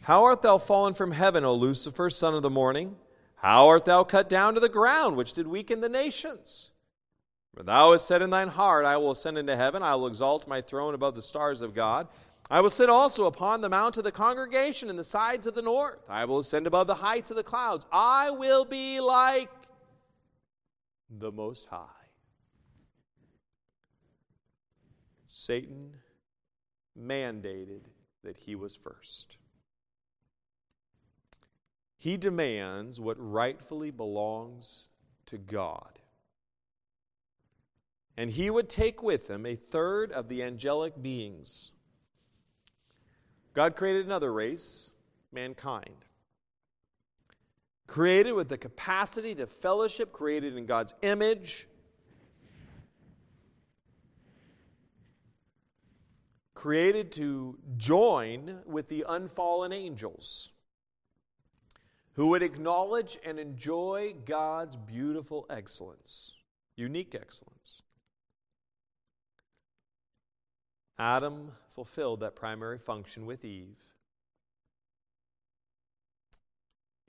How 0.01 0.23
art 0.23 0.41
thou 0.41 0.57
fallen 0.57 0.95
from 0.95 1.11
heaven, 1.11 1.45
O 1.45 1.53
Lucifer, 1.53 2.09
son 2.09 2.33
of 2.33 2.41
the 2.41 2.49
morning? 2.49 2.95
How 3.35 3.67
art 3.67 3.85
thou 3.85 4.03
cut 4.03 4.27
down 4.27 4.55
to 4.55 4.59
the 4.59 4.67
ground, 4.67 5.15
which 5.15 5.33
did 5.33 5.45
weaken 5.45 5.81
the 5.81 5.87
nations? 5.87 6.71
For 7.55 7.61
thou 7.61 7.91
hast 7.91 8.07
said 8.07 8.23
in 8.23 8.31
thine 8.31 8.47
heart, 8.47 8.83
I 8.83 8.97
will 8.97 9.11
ascend 9.11 9.37
into 9.37 9.55
heaven, 9.55 9.83
I 9.83 9.93
will 9.93 10.07
exalt 10.07 10.47
my 10.47 10.59
throne 10.59 10.95
above 10.95 11.13
the 11.13 11.21
stars 11.21 11.61
of 11.61 11.75
God. 11.75 12.07
I 12.49 12.61
will 12.61 12.71
sit 12.71 12.89
also 12.89 13.25
upon 13.25 13.61
the 13.61 13.69
mount 13.69 13.97
of 13.97 14.03
the 14.03 14.11
congregation 14.11 14.89
in 14.89 14.95
the 14.95 15.03
sides 15.03 15.45
of 15.45 15.53
the 15.53 15.61
north. 15.61 15.99
I 16.09 16.25
will 16.25 16.39
ascend 16.39 16.65
above 16.65 16.87
the 16.87 16.95
heights 16.95 17.29
of 17.29 17.37
the 17.37 17.43
clouds. 17.43 17.85
I 17.91 18.31
will 18.31 18.65
be 18.65 18.99
like 19.01 19.51
the 21.11 21.31
Most 21.31 21.67
High. 21.67 21.94
Satan 25.45 25.93
mandated 26.99 27.81
that 28.23 28.35
he 28.35 28.55
was 28.55 28.75
first. 28.75 29.37
He 31.99 32.17
demands 32.17 32.99
what 32.99 33.15
rightfully 33.19 33.91
belongs 33.91 34.87
to 35.27 35.37
God. 35.37 35.99
And 38.17 38.31
he 38.31 38.49
would 38.49 38.69
take 38.69 39.03
with 39.03 39.29
him 39.29 39.45
a 39.45 39.55
third 39.55 40.11
of 40.13 40.29
the 40.29 40.41
angelic 40.41 40.99
beings. 40.99 41.69
God 43.53 43.75
created 43.75 44.07
another 44.07 44.33
race, 44.33 44.89
mankind. 45.31 46.05
Created 47.85 48.31
with 48.31 48.49
the 48.49 48.57
capacity 48.57 49.35
to 49.35 49.45
fellowship, 49.45 50.11
created 50.11 50.57
in 50.57 50.65
God's 50.65 50.95
image 51.03 51.67
created 56.55 57.11
to 57.11 57.59
join 57.77 58.59
with 58.65 58.87
the 58.87 59.05
unfallen 59.07 59.71
angels 59.71 60.49
who 62.13 62.27
would 62.27 62.41
acknowledge 62.41 63.19
and 63.25 63.37
enjoy 63.37 64.15
God's 64.25 64.77
beautiful 64.77 65.45
excellence, 65.49 66.31
unique 66.77 67.13
excellence. 67.13 67.83
Adam 70.97 71.51
fulfilled 71.67 72.21
that 72.21 72.37
primary 72.37 72.79
function 72.79 73.25
with 73.25 73.43
Eve 73.43 73.75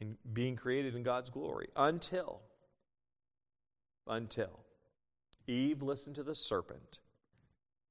in 0.01 0.17
being 0.33 0.57
created 0.57 0.97
in 0.97 1.05
God's 1.05 1.31
glory 1.31 1.69
until 1.77 2.43
until 4.09 4.61
Eve 5.47 5.83
listened 5.83 6.17
to 6.17 6.25
the 6.25 6.35
serpent 6.35 6.99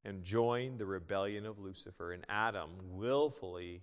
and 0.06 0.24
joined 0.24 0.80
the 0.80 0.86
rebellion 0.86 1.46
of 1.46 1.60
Lucifer. 1.60 2.14
And 2.14 2.26
Adam 2.30 2.70
willfully, 2.92 3.82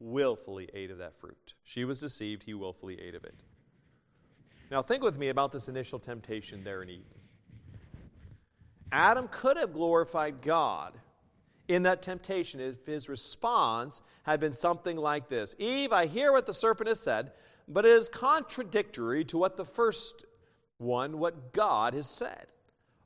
willfully 0.00 0.68
ate 0.74 0.90
of 0.90 0.98
that 0.98 1.16
fruit. 1.16 1.54
She 1.62 1.84
was 1.84 2.00
deceived, 2.00 2.44
he 2.44 2.54
willfully 2.54 3.00
ate 3.00 3.14
of 3.14 3.24
it. 3.24 3.34
Now, 4.70 4.82
think 4.82 5.02
with 5.02 5.18
me 5.18 5.28
about 5.28 5.52
this 5.52 5.68
initial 5.68 5.98
temptation 5.98 6.64
there 6.64 6.82
in 6.82 6.88
Eden. 6.90 7.04
Adam 8.92 9.28
could 9.30 9.56
have 9.56 9.72
glorified 9.72 10.42
God 10.42 10.94
in 11.68 11.84
that 11.84 12.02
temptation 12.02 12.60
if 12.60 12.84
his 12.86 13.08
response 13.08 14.02
had 14.24 14.40
been 14.40 14.52
something 14.52 14.96
like 14.96 15.28
this 15.28 15.54
Eve, 15.58 15.92
I 15.92 16.06
hear 16.06 16.32
what 16.32 16.46
the 16.46 16.54
serpent 16.54 16.88
has 16.88 17.00
said, 17.00 17.32
but 17.68 17.84
it 17.84 17.92
is 17.92 18.08
contradictory 18.08 19.24
to 19.26 19.38
what 19.38 19.56
the 19.56 19.64
first 19.64 20.24
one, 20.78 21.18
what 21.18 21.52
God 21.52 21.94
has 21.94 22.08
said. 22.08 22.46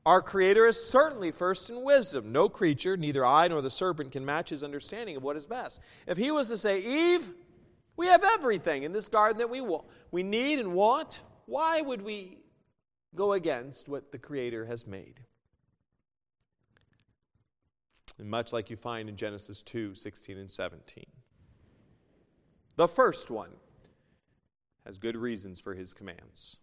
Our 0.07 0.21
Creator 0.21 0.67
is 0.67 0.85
certainly 0.85 1.31
first 1.31 1.71
in 1.71 1.83
wisdom. 1.83 2.31
No 2.31 2.49
creature, 2.49 2.97
neither 2.97 3.25
I 3.25 3.49
nor 3.49 3.63
the 3.63 3.71
serpent, 3.71 4.13
can 4.13 4.25
match 4.25 4.51
his 4.51 4.63
understanding 4.63 5.17
of 5.17 5.23
what 5.23 5.37
is 5.37 5.47
best. 5.47 5.81
If 6.07 6.19
he 6.19 6.31
was 6.31 6.49
to 6.49 6.59
say, 6.59 6.81
Eve, 6.81 7.31
we 7.97 8.09
have 8.09 8.23
everything 8.23 8.83
in 8.83 8.93
this 8.93 9.09
garden 9.09 9.39
that 9.39 9.49
we, 9.49 9.63
want, 9.63 9.87
we 10.11 10.23
need 10.23 10.59
and 10.59 10.75
want, 10.75 11.23
why 11.47 11.81
would 11.81 12.03
we 12.03 12.39
go 13.15 13.33
against 13.33 13.89
what 13.89 14.13
the 14.13 14.19
Creator 14.19 14.67
has 14.67 14.87
made? 14.87 15.21
And 18.19 18.29
much 18.29 18.53
like 18.53 18.69
you 18.69 18.77
find 18.77 19.09
in 19.09 19.17
Genesis 19.17 19.63
2 19.63 19.95
16 19.95 20.39
and 20.39 20.51
17. 20.51 21.05
The 22.77 22.89
first 22.89 23.31
one 23.31 23.51
has 24.85 24.99
good 24.99 25.17
reasons 25.17 25.61
for 25.61 25.75
his 25.75 25.93
commands. 25.93 26.59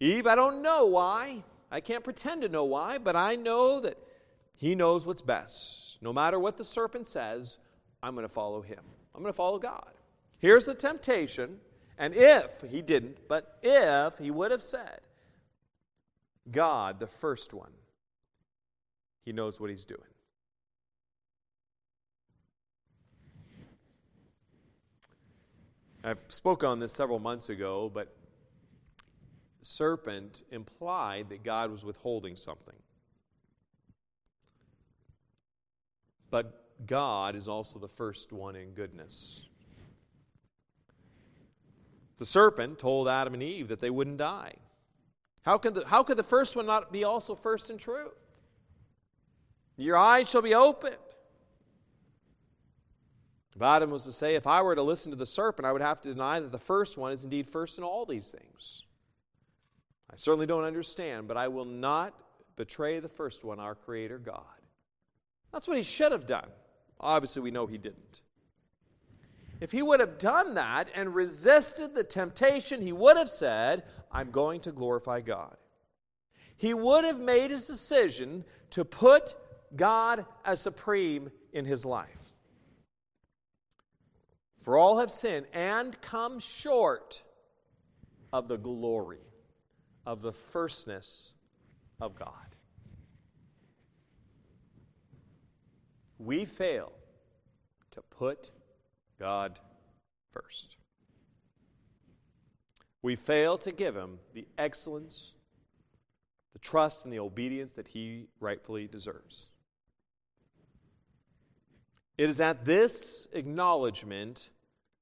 Eve, 0.00 0.26
I 0.26 0.34
don't 0.34 0.62
know 0.62 0.86
why. 0.86 1.44
I 1.70 1.80
can't 1.80 2.04
pretend 2.04 2.42
to 2.42 2.48
know 2.48 2.64
why, 2.64 2.98
but 2.98 3.16
I 3.16 3.36
know 3.36 3.80
that 3.80 3.98
he 4.58 4.74
knows 4.74 5.06
what's 5.06 5.22
best. 5.22 5.98
No 6.02 6.12
matter 6.12 6.38
what 6.38 6.56
the 6.56 6.64
serpent 6.64 7.06
says, 7.06 7.58
I'm 8.02 8.14
going 8.14 8.26
to 8.26 8.32
follow 8.32 8.60
him. 8.62 8.80
I'm 9.14 9.22
going 9.22 9.32
to 9.32 9.36
follow 9.36 9.58
God. 9.58 9.90
Here's 10.38 10.66
the 10.66 10.74
temptation, 10.74 11.58
and 11.98 12.14
if 12.14 12.62
he 12.70 12.82
didn't, 12.82 13.18
but 13.28 13.58
if 13.62 14.18
he 14.18 14.30
would 14.30 14.50
have 14.50 14.62
said, 14.62 15.00
God, 16.50 17.00
the 17.00 17.06
first 17.06 17.54
one, 17.54 17.70
he 19.24 19.32
knows 19.32 19.58
what 19.58 19.70
he's 19.70 19.84
doing. 19.84 20.00
I 26.02 26.14
spoke 26.28 26.62
on 26.62 26.80
this 26.80 26.92
several 26.92 27.18
months 27.18 27.48
ago, 27.48 27.90
but 27.92 28.14
serpent 29.64 30.42
implied 30.50 31.28
that 31.30 31.42
God 31.42 31.70
was 31.70 31.84
withholding 31.84 32.36
something. 32.36 32.74
But 36.30 36.86
God 36.86 37.36
is 37.36 37.48
also 37.48 37.78
the 37.78 37.88
first 37.88 38.32
one 38.32 38.56
in 38.56 38.70
goodness. 38.70 39.42
The 42.18 42.26
serpent 42.26 42.78
told 42.78 43.08
Adam 43.08 43.34
and 43.34 43.42
Eve 43.42 43.68
that 43.68 43.80
they 43.80 43.90
wouldn't 43.90 44.18
die. 44.18 44.54
How 45.42 45.58
could 45.58 45.74
the, 45.74 45.86
how 45.86 46.02
could 46.02 46.16
the 46.16 46.22
first 46.22 46.56
one 46.56 46.66
not 46.66 46.92
be 46.92 47.04
also 47.04 47.34
first 47.34 47.70
in 47.70 47.78
truth? 47.78 48.14
Your 49.76 49.96
eyes 49.96 50.30
shall 50.30 50.42
be 50.42 50.54
opened. 50.54 50.96
If 53.54 53.62
Adam 53.62 53.90
was 53.90 54.04
to 54.04 54.12
say, 54.12 54.34
if 54.34 54.46
I 54.46 54.62
were 54.62 54.74
to 54.74 54.82
listen 54.82 55.10
to 55.12 55.16
the 55.16 55.26
serpent, 55.26 55.66
I 55.66 55.72
would 55.72 55.82
have 55.82 56.00
to 56.02 56.08
deny 56.08 56.40
that 56.40 56.50
the 56.50 56.58
first 56.58 56.98
one 56.98 57.12
is 57.12 57.24
indeed 57.24 57.46
first 57.46 57.78
in 57.78 57.84
all 57.84 58.04
these 58.04 58.30
things. 58.30 58.83
I 60.14 60.16
certainly 60.16 60.46
don't 60.46 60.62
understand, 60.62 61.26
but 61.26 61.36
I 61.36 61.48
will 61.48 61.64
not 61.64 62.14
betray 62.54 63.00
the 63.00 63.08
first 63.08 63.44
one, 63.44 63.58
our 63.58 63.74
Creator 63.74 64.18
God. 64.18 64.44
That's 65.52 65.66
what 65.66 65.76
he 65.76 65.82
should 65.82 66.12
have 66.12 66.24
done. 66.24 66.46
Obviously, 67.00 67.42
we 67.42 67.50
know 67.50 67.66
he 67.66 67.78
didn't. 67.78 68.22
If 69.60 69.72
he 69.72 69.82
would 69.82 69.98
have 69.98 70.18
done 70.18 70.54
that 70.54 70.88
and 70.94 71.16
resisted 71.16 71.96
the 71.96 72.04
temptation, 72.04 72.80
he 72.80 72.92
would 72.92 73.16
have 73.16 73.28
said, 73.28 73.82
I'm 74.12 74.30
going 74.30 74.60
to 74.60 74.70
glorify 74.70 75.20
God. 75.20 75.56
He 76.56 76.74
would 76.74 77.04
have 77.04 77.18
made 77.18 77.50
his 77.50 77.66
decision 77.66 78.44
to 78.70 78.84
put 78.84 79.34
God 79.74 80.26
as 80.44 80.60
supreme 80.60 81.32
in 81.52 81.64
his 81.64 81.84
life. 81.84 82.22
For 84.62 84.78
all 84.78 84.98
have 84.98 85.10
sinned 85.10 85.46
and 85.52 86.00
come 86.00 86.38
short 86.38 87.20
of 88.32 88.46
the 88.46 88.58
glory, 88.58 89.18
of 90.06 90.22
the 90.22 90.32
firstness 90.32 91.34
of 92.00 92.18
God. 92.18 92.56
We 96.18 96.44
fail 96.44 96.92
to 97.92 98.02
put 98.02 98.50
God 99.18 99.58
first. 100.32 100.76
We 103.02 103.16
fail 103.16 103.58
to 103.58 103.72
give 103.72 103.94
him 103.94 104.18
the 104.32 104.46
excellence, 104.56 105.34
the 106.54 106.58
trust, 106.58 107.04
and 107.04 107.12
the 107.12 107.18
obedience 107.18 107.72
that 107.72 107.88
he 107.88 108.28
rightfully 108.40 108.86
deserves. 108.86 109.48
It 112.16 112.30
is 112.30 112.40
at 112.40 112.64
this 112.64 113.26
acknowledgement, 113.32 114.50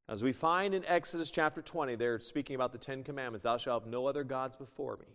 as 0.09 0.23
we 0.23 0.33
find 0.33 0.75
in 0.75 0.85
Exodus 0.87 1.31
chapter 1.31 1.63
20, 1.63 1.95
they're 1.97 2.21
speaking 2.21 2.57
about 2.57 2.73
the 2.73 2.79
Ten 2.79 3.05
Commandments 3.05 3.45
Thou 3.45 3.57
shalt 3.57 3.85
have 3.85 3.91
no 3.91 4.07
other 4.07 4.25
gods 4.25 4.57
before 4.57 4.97
me. 4.97 5.07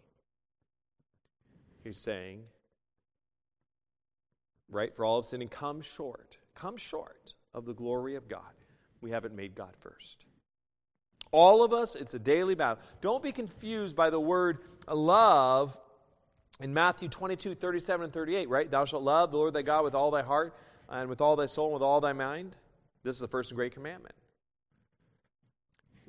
He's 1.84 2.00
saying, 2.00 2.44
right, 4.70 4.94
for 4.96 5.06
all 5.06 5.20
of 5.20 5.26
sin 5.26 5.40
sinning, 5.40 5.50
come 5.50 5.82
short, 5.82 6.38
come 6.56 6.78
short 6.78 7.34
of 7.54 7.66
the 7.66 7.74
glory 7.74 8.16
of 8.16 8.28
God 8.28 8.42
we 9.02 9.12
haven't 9.12 9.36
made 9.36 9.56
God 9.56 9.74
first. 9.80 10.26
All 11.32 11.64
of 11.64 11.74
us, 11.74 11.96
it's 11.96 12.14
a 12.14 12.20
daily 12.20 12.56
battle. 12.56 12.82
Don't 13.02 13.22
be 13.22 13.32
confused 13.32 13.96
by 13.96 14.10
the 14.10 14.20
word 14.20 14.60
love 14.88 15.78
in 16.60 16.74
Matthew 16.74 17.10
22, 17.10 17.56
37, 17.56 18.06
and 18.06 18.14
38, 18.14 18.50
right? 18.50 18.72
Thou 18.72 18.86
shalt 18.86 19.04
love 19.04 19.32
the 19.32 19.38
Lord 19.38 19.54
thy 19.54 19.62
God 19.62 19.84
with 19.84 19.94
all 19.94 20.10
thy 20.10 20.24
heart 20.24 20.56
and 20.90 21.10
with 21.10 21.22
all 21.22 21.36
thy 21.36 21.46
soul 21.46 21.68
and 21.68 21.74
with 21.74 21.84
all 21.84 22.00
thy 22.00 22.14
mind. 22.14 22.56
This 23.04 23.16
is 23.16 23.20
the 23.20 23.28
first 23.28 23.52
and 23.52 23.58
great 23.58 23.74
commandment. 23.74 24.16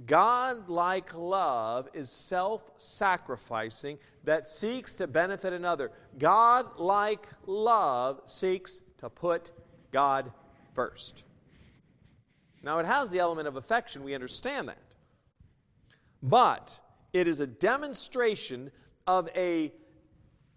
God 0.07 0.69
like 0.69 1.14
love 1.14 1.88
is 1.93 2.11
self 2.11 2.71
sacrificing 2.78 3.99
that 4.25 4.47
seeks 4.47 4.95
to 4.97 5.07
benefit 5.07 5.52
another. 5.52 5.90
God 6.19 6.78
like 6.78 7.26
love 7.47 8.21
seeks 8.26 8.81
to 8.99 9.11
put 9.11 9.52
God 9.93 10.31
first. 10.75 11.25
Now, 12.62 12.78
it 12.78 12.87
has 12.87 13.11
the 13.11 13.19
element 13.19 13.49
of 13.49 13.57
affection, 13.57 14.05
we 14.05 14.14
understand 14.14 14.69
that. 14.69 14.78
But 16.22 16.79
it 17.12 17.29
is 17.29 17.40
a 17.40 17.46
demonstration 17.46 18.70
of 19.07 19.29
a 19.35 19.72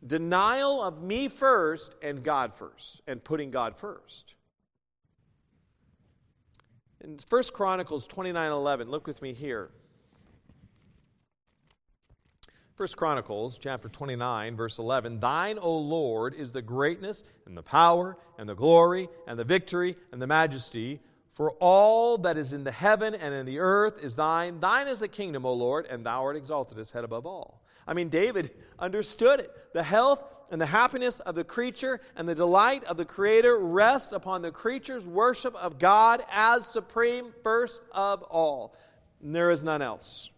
denial 0.06 0.82
of 0.82 1.02
me 1.02 1.28
first 1.28 1.96
and 2.02 2.24
God 2.24 2.54
first, 2.54 3.02
and 3.08 3.24
putting 3.24 3.52
God 3.52 3.78
first. 3.78 4.36
In 7.04 7.18
1 7.28 7.44
Chronicles 7.54 8.06
29 8.08 8.52
11, 8.52 8.90
look 8.90 9.08
with 9.08 9.22
me 9.22 9.34
here. 9.34 9.70
1 12.78 12.90
Chronicles 12.96 13.58
chapter 13.60 13.90
29 13.90 14.56
verse 14.56 14.80
11 14.80 15.20
Thine 15.20 15.60
O 15.60 15.78
Lord 15.78 16.34
is 16.34 16.52
the 16.52 16.62
greatness 16.64 17.24
and 17.46 17.56
the 17.56 17.62
power 17.62 18.18
and 18.40 18.50
the 18.50 18.56
glory 18.56 19.08
and 19.28 19.38
the 19.38 19.44
victory 19.44 19.96
and 20.12 20.20
the 20.22 20.26
majesty 20.26 21.00
for 21.30 21.52
all 21.60 22.18
that 22.20 22.38
is 22.38 22.54
in 22.54 22.64
the 22.64 22.72
heaven 22.72 23.16
and 23.16 23.34
in 23.34 23.46
the 23.46 23.60
earth 23.60 24.04
is 24.04 24.16
thine. 24.16 24.60
Thine 24.60 24.88
is 24.88 25.00
the 25.00 25.08
kingdom, 25.08 25.46
O 25.46 25.54
Lord, 25.54 25.86
and 25.86 26.06
thou 26.06 26.24
art 26.24 26.36
exalted 26.36 26.78
as 26.78 26.92
head 26.92 27.04
above 27.04 27.26
all. 27.26 27.64
I 27.88 27.94
mean, 27.94 28.10
David 28.10 28.52
understood 28.78 29.40
it. 29.40 29.52
The 29.74 29.84
health 29.84 30.24
and 30.52 30.62
the 30.62 30.66
happiness 30.66 31.22
of 31.22 31.34
the 31.34 31.46
creature 31.46 32.02
and 32.16 32.28
the 32.28 32.36
delight 32.36 32.84
of 32.84 32.98
the 32.98 33.06
Creator 33.06 33.58
rest 33.60 34.12
upon 34.12 34.42
the 34.42 34.52
creature's 34.52 35.08
worship 35.08 35.56
of 35.56 35.80
God 35.80 36.22
as 36.30 36.68
supreme, 36.68 37.34
first 37.42 37.82
of 37.94 38.22
all. 38.24 38.76
And 39.24 39.34
there 39.34 39.50
is 39.50 39.64
none 39.64 39.82
else. 39.82 40.30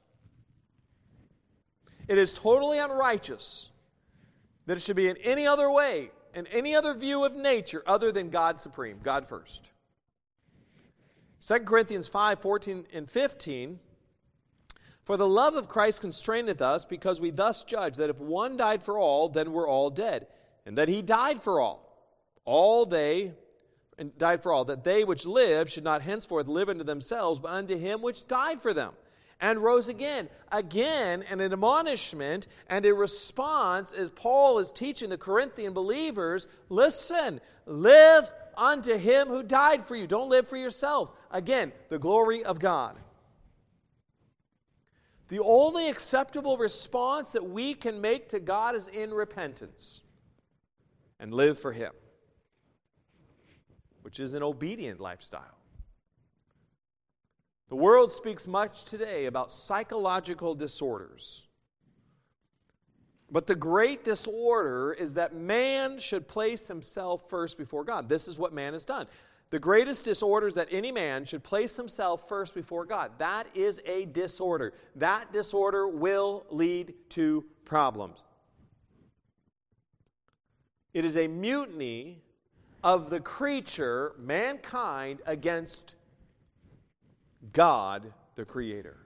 It 2.08 2.19
is 2.19 2.32
totally 2.32 2.78
unrighteous 2.78 3.71
that 4.67 4.78
it 4.78 4.82
should 4.82 4.95
be 4.95 5.08
in 5.08 5.17
any 5.17 5.47
other 5.47 5.71
way, 5.71 6.12
in 6.36 6.45
any 6.47 6.76
other 6.76 6.93
view 6.93 7.26
of 7.26 7.36
nature 7.36 7.82
other 7.88 8.12
than 8.12 8.30
God 8.30 8.62
supreme, 8.62 8.99
God 9.04 9.28
first. 9.28 9.71
2 11.45 11.60
Corinthians 11.62 12.08
5 12.08 12.39
14 12.39 12.86
and 12.93 13.10
15. 13.10 13.80
For 15.03 15.17
the 15.17 15.27
love 15.27 15.55
of 15.55 15.67
Christ 15.67 16.01
constraineth 16.01 16.61
us, 16.61 16.85
because 16.85 17.19
we 17.19 17.29
thus 17.29 17.63
judge 17.63 17.97
that 17.97 18.09
if 18.09 18.19
one 18.19 18.55
died 18.55 18.81
for 18.81 18.97
all, 18.97 19.27
then 19.27 19.51
we're 19.51 19.67
all 19.67 19.89
dead, 19.89 20.27
and 20.65 20.77
that 20.77 20.87
he 20.87 21.01
died 21.01 21.41
for 21.41 21.59
all. 21.59 21.81
All 22.45 22.85
they, 22.85 23.33
and 23.97 24.17
died 24.17 24.41
for 24.41 24.53
all, 24.53 24.65
that 24.65 24.83
they 24.83 25.03
which 25.03 25.25
live 25.25 25.69
should 25.69 25.83
not 25.83 26.01
henceforth 26.01 26.47
live 26.47 26.69
unto 26.69 26.85
themselves, 26.85 27.37
but 27.39 27.51
unto 27.51 27.77
him 27.77 28.01
which 28.01 28.27
died 28.27 28.61
for 28.61 28.73
them, 28.73 28.93
and 29.41 29.61
rose 29.61 29.89
again. 29.89 30.29
Again, 30.53 31.23
an 31.29 31.41
admonishment 31.41 32.47
and 32.67 32.85
a 32.85 32.93
response 32.93 33.91
as 33.91 34.09
Paul 34.09 34.59
is 34.59 34.71
teaching 34.71 35.09
the 35.09 35.17
Corinthian 35.17 35.73
believers 35.73 36.47
listen, 36.69 37.41
live 37.65 38.31
unto 38.57 38.97
him 38.97 39.27
who 39.27 39.43
died 39.43 39.85
for 39.85 39.97
you. 39.97 40.07
Don't 40.07 40.29
live 40.29 40.47
for 40.47 40.55
yourselves. 40.55 41.11
Again, 41.29 41.73
the 41.89 41.99
glory 41.99 42.45
of 42.45 42.59
God. 42.59 42.95
The 45.29 45.39
only 45.39 45.89
acceptable 45.89 46.57
response 46.57 47.31
that 47.31 47.43
we 47.43 47.73
can 47.73 48.01
make 48.01 48.29
to 48.29 48.39
God 48.39 48.75
is 48.75 48.88
in 48.88 49.12
repentance 49.12 50.01
and 51.19 51.33
live 51.33 51.57
for 51.57 51.71
Him, 51.71 51.93
which 54.01 54.19
is 54.19 54.33
an 54.33 54.43
obedient 54.43 54.99
lifestyle. 54.99 55.57
The 57.69 57.75
world 57.75 58.12
speaks 58.12 58.45
much 58.45 58.86
today 58.86 59.25
about 59.25 59.51
psychological 59.51 60.53
disorders. 60.53 61.47
But 63.31 63.47
the 63.47 63.55
great 63.55 64.03
disorder 64.03 64.93
is 64.93 65.15
that 65.15 65.33
man 65.33 65.97
should 65.97 66.27
place 66.27 66.67
himself 66.67 67.27
first 67.31 67.57
before 67.57 67.83
God. 67.83 68.07
This 68.07 68.27
is 68.27 68.38
what 68.38 68.53
man 68.53 68.73
has 68.73 68.86
done. 68.86 69.07
The 69.53 69.59
greatest 69.59 70.03
disorder 70.03 70.47
is 70.47 70.55
that 70.55 70.69
any 70.71 70.91
man 70.91 71.25
should 71.25 71.43
place 71.43 71.75
himself 71.75 72.27
first 72.27 72.55
before 72.55 72.85
God. 72.85 73.11
That 73.19 73.45
is 73.53 73.79
a 73.85 74.05
disorder. 74.05 74.73
That 74.95 75.31
disorder 75.31 75.87
will 75.87 76.47
lead 76.49 76.95
to 77.09 77.45
problems. 77.63 78.23
It 80.95 81.05
is 81.05 81.17
a 81.17 81.27
mutiny 81.27 82.23
of 82.83 83.11
the 83.11 83.19
creature, 83.19 84.13
mankind, 84.17 85.21
against 85.27 85.93
God, 87.51 88.11
the 88.33 88.45
Creator. 88.45 89.05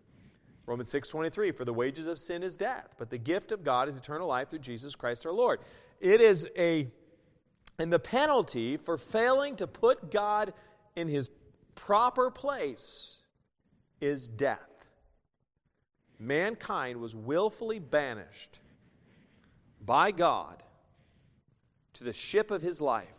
Romans 0.65 0.89
6:23 0.89 1.51
for 1.51 1.65
the 1.65 1.73
wages 1.73 2.07
of 2.07 2.17
sin 2.17 2.41
is 2.41 2.55
death 2.55 2.95
but 2.97 3.09
the 3.09 3.17
gift 3.17 3.51
of 3.51 3.65
God 3.65 3.89
is 3.89 3.97
eternal 3.97 4.29
life 4.29 4.49
through 4.49 4.59
Jesus 4.59 4.95
Christ 4.95 5.25
our 5.25 5.33
Lord. 5.33 5.59
It 5.99 6.21
is 6.21 6.47
a 6.57 6.89
and 7.79 7.91
the 7.91 7.99
penalty 7.99 8.77
for 8.77 8.97
failing 8.97 9.55
to 9.57 9.67
put 9.67 10.11
God 10.11 10.53
in 10.95 11.07
his 11.07 11.29
proper 11.75 12.31
place 12.31 13.23
is 14.01 14.27
death. 14.27 14.69
Mankind 16.19 16.99
was 16.99 17.15
willfully 17.15 17.79
banished 17.79 18.59
by 19.85 20.11
God 20.11 20.63
to 21.93 22.03
the 22.03 22.13
ship 22.13 22.49
of 22.51 22.61
his 22.61 22.81
life 22.81 23.17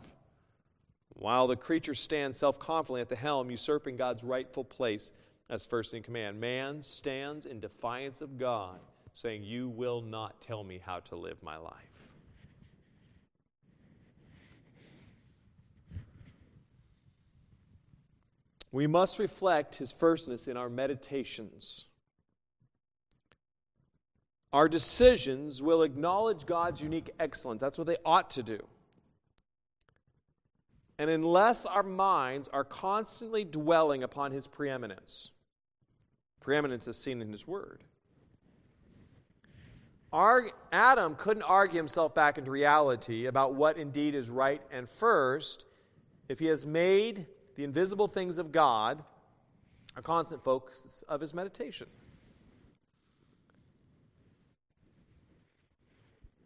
while 1.18 1.48
the 1.48 1.56
creature 1.56 1.94
stands 1.94 2.36
self 2.36 2.58
confidently 2.58 3.00
at 3.00 3.08
the 3.08 3.16
helm, 3.16 3.50
usurping 3.50 3.96
God's 3.96 4.22
rightful 4.22 4.64
place 4.64 5.12
as 5.50 5.66
first 5.66 5.94
in 5.94 6.02
command. 6.02 6.40
Man 6.40 6.80
stands 6.80 7.46
in 7.46 7.60
defiance 7.60 8.20
of 8.20 8.38
God, 8.38 8.78
saying, 9.14 9.42
You 9.42 9.68
will 9.68 10.00
not 10.00 10.40
tell 10.40 10.62
me 10.62 10.80
how 10.84 11.00
to 11.00 11.16
live 11.16 11.42
my 11.42 11.56
life. 11.56 11.87
We 18.70 18.86
must 18.86 19.18
reflect 19.18 19.76
his 19.76 19.92
firstness 19.92 20.46
in 20.46 20.56
our 20.56 20.68
meditations. 20.68 21.86
Our 24.52 24.68
decisions 24.68 25.62
will 25.62 25.82
acknowledge 25.82 26.46
God's 26.46 26.80
unique 26.80 27.10
excellence. 27.18 27.60
That's 27.60 27.78
what 27.78 27.86
they 27.86 27.96
ought 28.04 28.30
to 28.30 28.42
do. 28.42 28.60
And 30.98 31.10
unless 31.10 31.64
our 31.64 31.82
minds 31.82 32.48
are 32.48 32.64
constantly 32.64 33.44
dwelling 33.44 34.02
upon 34.02 34.32
his 34.32 34.46
preeminence, 34.46 35.30
preeminence 36.40 36.88
is 36.88 36.98
seen 36.98 37.22
in 37.22 37.30
his 37.30 37.46
word. 37.46 37.84
Our, 40.12 40.50
Adam 40.72 41.14
couldn't 41.14 41.42
argue 41.42 41.76
himself 41.76 42.14
back 42.14 42.38
into 42.38 42.50
reality 42.50 43.26
about 43.26 43.54
what 43.54 43.76
indeed 43.76 44.14
is 44.14 44.30
right 44.30 44.62
and 44.72 44.88
first 44.88 45.66
if 46.28 46.38
he 46.38 46.46
has 46.46 46.64
made 46.64 47.26
the 47.58 47.64
invisible 47.64 48.06
things 48.06 48.38
of 48.38 48.52
God 48.52 49.02
a 49.96 50.00
constant 50.00 50.44
focus 50.44 51.02
of 51.08 51.20
his 51.20 51.34
meditation. 51.34 51.88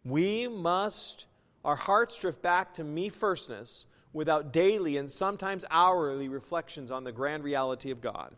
We 0.03 0.47
must, 0.47 1.27
our 1.63 1.75
hearts 1.75 2.17
drift 2.17 2.41
back 2.41 2.73
to 2.73 2.83
me 2.83 3.09
firstness 3.09 3.85
without 4.11 4.51
daily 4.51 4.97
and 4.97 5.09
sometimes 5.09 5.63
hourly 5.69 6.29
reflections 6.29 6.89
on 6.89 7.03
the 7.03 7.11
grand 7.11 7.43
reality 7.43 7.91
of 7.91 8.01
God. 8.01 8.35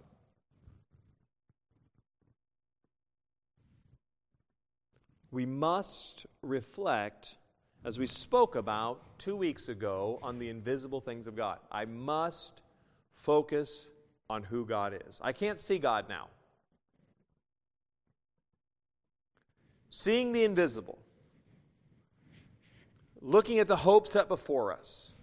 We 5.31 5.45
must 5.45 6.25
reflect, 6.41 7.37
as 7.85 7.97
we 7.97 8.05
spoke 8.05 8.55
about 8.55 9.17
two 9.17 9.37
weeks 9.37 9.69
ago, 9.69 10.19
on 10.21 10.39
the 10.39 10.49
invisible 10.49 10.99
things 10.99 11.25
of 11.25 11.37
God. 11.37 11.59
I 11.71 11.85
must 11.85 12.61
focus 13.15 13.89
on 14.29 14.43
who 14.43 14.65
God 14.65 14.99
is. 15.07 15.19
I 15.23 15.33
can't 15.33 15.59
see 15.59 15.79
God 15.79 16.07
now. 16.09 16.27
Seeing 19.89 20.31
the 20.31 20.43
invisible, 20.43 20.99
looking 23.21 23.59
at 23.59 23.67
the 23.67 23.77
hope 23.77 24.07
set 24.07 24.27
before 24.27 24.73
us. 24.73 25.15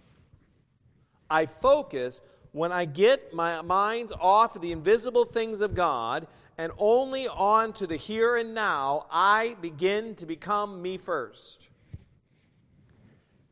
I 1.29 1.45
focus 1.45 2.21
when 2.51 2.71
I 2.71 2.85
get 2.85 3.33
my 3.33 3.61
mind 3.61 4.11
off 4.19 4.55
of 4.55 4.61
the 4.61 4.71
invisible 4.71 5.25
things 5.25 5.61
of 5.61 5.73
God 5.75 6.27
and 6.57 6.71
only 6.77 7.27
on 7.27 7.73
to 7.73 7.87
the 7.87 7.95
here 7.95 8.37
and 8.37 8.53
now, 8.53 9.07
I 9.11 9.55
begin 9.61 10.15
to 10.15 10.25
become 10.25 10.81
me 10.81 10.97
first. 10.97 11.69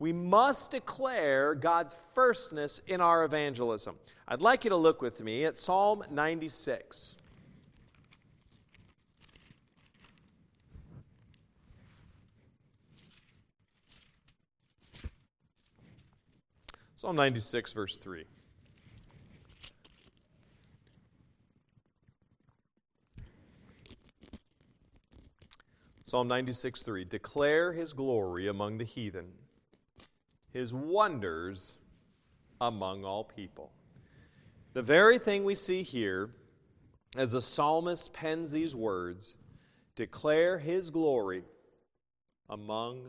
We 0.02 0.12
must 0.12 0.72
declare 0.72 1.54
God's 1.54 1.94
firstness 1.94 2.80
in 2.88 3.00
our 3.00 3.22
evangelism. 3.22 3.94
I'd 4.26 4.40
like 4.40 4.64
you 4.64 4.70
to 4.70 4.76
look 4.76 5.00
with 5.00 5.22
me 5.22 5.44
at 5.44 5.56
Psalm 5.56 6.02
96. 6.10 7.14
Psalm 16.96 17.14
96, 17.14 17.72
verse 17.72 17.96
3. 17.98 18.24
Psalm 26.02 26.26
96, 26.26 26.82
3. 26.82 27.04
Declare 27.04 27.72
his 27.72 27.92
glory 27.92 28.48
among 28.48 28.78
the 28.78 28.84
heathen, 28.84 29.28
his 30.52 30.72
wonders 30.72 31.76
among 32.60 33.04
all 33.04 33.24
people. 33.24 33.70
The 34.74 34.82
very 34.82 35.18
thing 35.18 35.44
we 35.44 35.54
see 35.54 35.82
here, 35.82 36.30
as 37.16 37.32
the 37.32 37.42
psalmist 37.42 38.12
pens 38.12 38.52
these 38.52 38.74
words, 38.74 39.36
declare 39.96 40.58
his 40.58 40.90
glory 40.90 41.42
among 42.48 43.08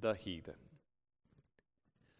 the 0.00 0.14
heathen. 0.14 0.54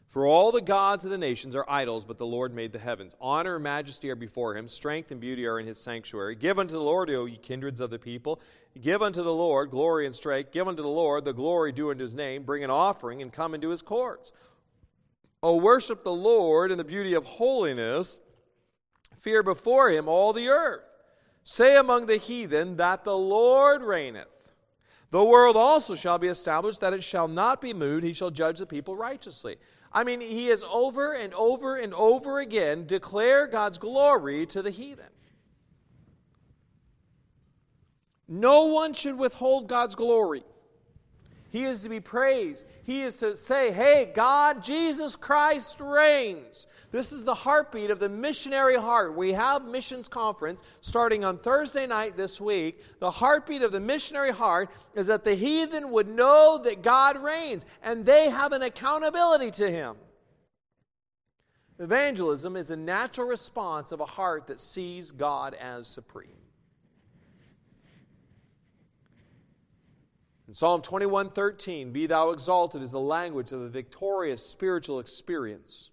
For 0.07 0.27
all 0.27 0.53
the 0.53 0.63
gods 0.63 1.05
of 1.05 1.11
the 1.11 1.19
nations 1.19 1.57
are 1.57 1.69
idols, 1.69 2.05
but 2.05 2.17
the 2.17 2.27
Lord 2.27 2.55
made 2.55 2.73
the 2.73 2.79
heavens. 2.79 3.17
Honor 3.21 3.57
and 3.57 3.65
majesty 3.65 4.09
are 4.09 4.17
before 4.17 4.57
him, 4.57 4.69
strength 4.69 5.11
and 5.11 5.21
beauty 5.21 5.47
are 5.47 5.59
in 5.59 5.67
his 5.67 5.79
sanctuary. 5.79 6.37
Give 6.37 6.59
unto 6.59 6.75
the 6.75 6.83
Lord, 6.83 7.11
O 7.11 7.25
ye 7.27 7.37
kindreds 7.37 7.81
of 7.81 7.91
the 7.91 7.99
people. 7.99 8.41
Give 8.81 9.03
unto 9.03 9.23
the 9.23 9.35
Lord 9.35 9.71
glory 9.71 10.07
and 10.07 10.15
strength. 10.15 10.53
Give 10.53 10.69
unto 10.69 10.83
the 10.83 10.89
Lord 10.89 11.25
the 11.25 11.33
glory 11.33 11.73
due 11.73 11.91
unto 11.91 12.03
his 12.03 12.15
name. 12.15 12.45
Bring 12.45 12.63
an 12.63 12.71
offering 12.71 13.21
and 13.21 13.33
come 13.33 13.55
into 13.55 13.71
his 13.71 13.83
courts. 13.83 14.33
O 15.43 15.57
worship 15.57 16.05
the 16.05 16.13
Lord 16.13 16.71
in 16.71 16.79
the 16.79 16.85
beauty 16.85 17.15
of 17.15 17.25
holiness. 17.25 18.19
Fear 19.17 19.43
before 19.43 19.91
him 19.91 20.09
all 20.09 20.33
the 20.33 20.49
earth. 20.49 20.95
Say 21.43 21.77
among 21.77 22.07
the 22.07 22.17
heathen 22.17 22.77
that 22.77 23.05
the 23.05 23.17
Lord 23.17 23.83
reigneth. 23.83 24.53
The 25.11 25.25
world 25.25 25.57
also 25.57 25.95
shall 25.95 26.19
be 26.19 26.29
established, 26.29 26.81
that 26.81 26.93
it 26.93 27.03
shall 27.03 27.29
not 27.29 27.61
be 27.61 27.73
moved. 27.73 28.05
He 28.05 28.13
shall 28.13 28.31
judge 28.31 28.59
the 28.59 28.67
people 28.67 28.97
righteously. 28.97 29.57
I 29.97 30.05
mean, 30.05 30.21
he 30.21 30.49
has 30.49 30.63
over 30.63 31.15
and 31.15 31.33
over 31.33 31.77
and 31.77 31.95
over 31.95 32.39
again 32.41 32.87
declared 32.87 33.51
God's 33.51 33.79
glory 33.79 34.45
to 34.45 34.61
the 34.61 34.69
heathen. 34.69 35.09
No 38.29 38.67
one 38.67 38.93
should 38.93 39.17
withhold 39.17 39.69
God's 39.69 39.95
glory. 39.95 40.45
He 41.51 41.65
is 41.65 41.83
to 41.83 41.89
be 41.89 42.01
praised. 42.01 42.67
He 42.85 43.03
is 43.03 43.15
to 43.17 43.37
say, 43.37 43.73
Hey, 43.73 44.11
God, 44.15 44.63
Jesus 44.63 45.17
Christ 45.17 45.81
reigns. 45.81 46.67
This 46.93 47.13
is 47.13 47.25
the 47.25 47.35
heartbeat 47.35 47.91
of 47.91 47.99
the 47.99 48.09
missionary 48.09 48.77
heart. 48.77 49.15
We 49.15 49.33
have 49.33 49.65
missions 49.65 50.09
conference 50.09 50.63
starting 50.81 51.25
on 51.25 51.39
Thursday 51.39 51.87
night 51.87 52.17
this 52.17 52.41
week. 52.41 52.81
The 53.01 53.11
heartbeat 53.11 53.63
of 53.63 53.73
the 53.73 53.81
missionary 53.81 54.33
heart 54.33 54.71
is 54.95 55.09
that 55.09 55.25
the 55.25 55.35
heathen 55.35 55.91
would 55.91 56.09
know 56.09 56.59
that 56.65 56.83
God 56.83 57.23
reigns 57.23 57.67
and 57.83 58.05
they 58.05 58.31
have 58.31 58.53
an 58.53 58.63
accountability 58.63 59.51
to 59.53 59.71
Him. 59.71 59.97
Evangelism 61.79 62.57
is 62.57 62.71
a 62.71 62.77
natural 62.77 63.27
response 63.27 63.93
of 63.93 64.01
a 64.01 64.07
heart 64.07 64.47
that 64.47 64.61
sees 64.61 65.11
God 65.11 65.55
as 65.55 65.87
supreme. 65.87 66.46
In 70.49 70.55
Psalm 70.55 70.81
21:13, 70.81 71.93
"Be 71.93 72.07
thou 72.07 72.31
exalted" 72.31 72.81
is 72.81 72.93
the 72.93 73.01
language 73.01 73.51
of 73.51 73.61
a 73.61 73.69
victorious 73.69 74.47
spiritual 74.47 75.01
experience. 75.01 75.91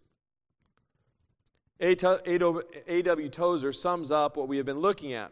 A.W. 1.80 3.30
Tozer 3.30 3.74
sums 3.74 4.12
up 4.12 4.38
what 4.38 4.48
we 4.48 4.58
have 4.58 4.66
been 4.66 4.80
looking 4.80 5.12
at 5.12 5.32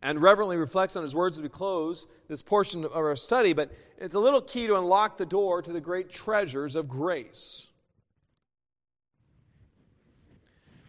and 0.00 0.22
reverently 0.22 0.56
reflects 0.56 0.96
on 0.96 1.02
his 1.02 1.14
words 1.14 1.36
as 1.36 1.42
we 1.42 1.48
close 1.48 2.06
this 2.28 2.42
portion 2.42 2.84
of 2.84 2.92
our 2.92 3.16
study, 3.16 3.52
but 3.52 3.70
it's 3.98 4.14
a 4.14 4.20
little 4.20 4.40
key 4.40 4.66
to 4.66 4.76
unlock 4.76 5.16
the 5.16 5.26
door 5.26 5.60
to 5.62 5.72
the 5.72 5.80
great 5.80 6.10
treasures 6.10 6.76
of 6.76 6.88
grace. 6.88 7.68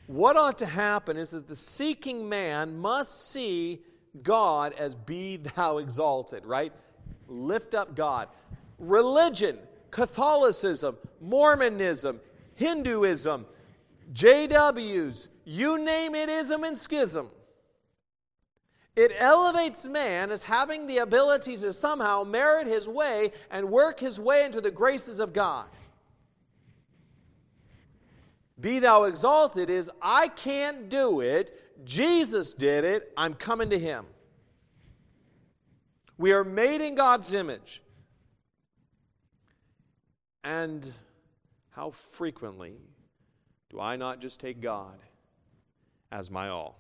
What 0.08 0.38
ought 0.38 0.58
to 0.60 0.65
happen 0.65 1.17
is 1.17 1.32
that 1.32 1.48
the 1.48 1.56
seeking 1.56 2.30
man 2.30 2.78
must 2.78 3.30
see 3.30 3.84
God 4.23 4.73
as 4.73 4.95
be 4.95 5.38
thou 5.38 5.78
exalted, 5.78 6.45
right? 6.45 6.73
Lift 7.28 7.73
up 7.73 7.95
God. 7.95 8.30
Religion, 8.80 9.58
Catholicism, 9.91 10.97
Mormonism, 11.21 12.19
Hinduism, 12.56 13.45
JWs, 14.13 15.28
you 15.45 15.78
name 15.78 16.15
it, 16.15 16.30
ism 16.30 16.63
and 16.63 16.78
schism. 16.78 17.30
It 18.95 19.12
elevates 19.17 19.88
man 19.88 20.32
as 20.32 20.43
having 20.43 20.88
the 20.88 20.99
ability 20.99 21.58
to 21.58 21.73
somehow 21.73 22.23
merit 22.23 22.67
his 22.67 22.88
way 22.88 23.34
and 23.51 23.69
work 23.69 23.99
his 23.99 24.19
way 24.19 24.45
into 24.45 24.62
the 24.62 24.71
graces 24.71 25.19
of 25.19 25.34
God. 25.34 25.65
Be 28.60 28.80
thou 28.80 29.04
exalted 29.04 29.69
is 29.69 29.91
I 30.01 30.30
can't 30.30 30.88
do 30.88 31.19
it. 31.19 31.62
Jesus 31.84 32.54
did 32.54 32.84
it. 32.84 33.12
I'm 33.18 33.34
coming 33.34 33.70
to 33.70 33.80
him. 33.80 34.06
We 36.18 36.32
are 36.32 36.44
made 36.44 36.82
in 36.82 36.96
God's 36.96 37.34
image. 37.34 37.82
And 40.44 40.92
how 41.72 41.90
frequently 41.90 42.76
do 43.70 43.80
I 43.80 43.96
not 43.96 44.22
just 44.22 44.40
take 44.40 44.62
God 44.62 44.98
as 46.12 46.32
my 46.32 46.50
all? 46.50 46.80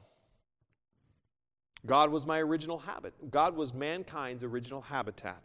God 1.85 2.09
was 2.09 2.25
my 2.25 2.39
original 2.39 2.79
habit. 2.79 3.13
God 3.29 3.55
was 3.55 3.73
mankind's 3.73 4.43
original 4.43 4.81
habitat. 4.81 5.41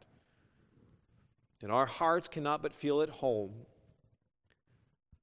And 1.62 1.70
our 1.70 1.86
hearts 1.86 2.28
cannot 2.28 2.62
but 2.62 2.72
feel 2.72 3.02
at 3.02 3.10
home 3.10 3.52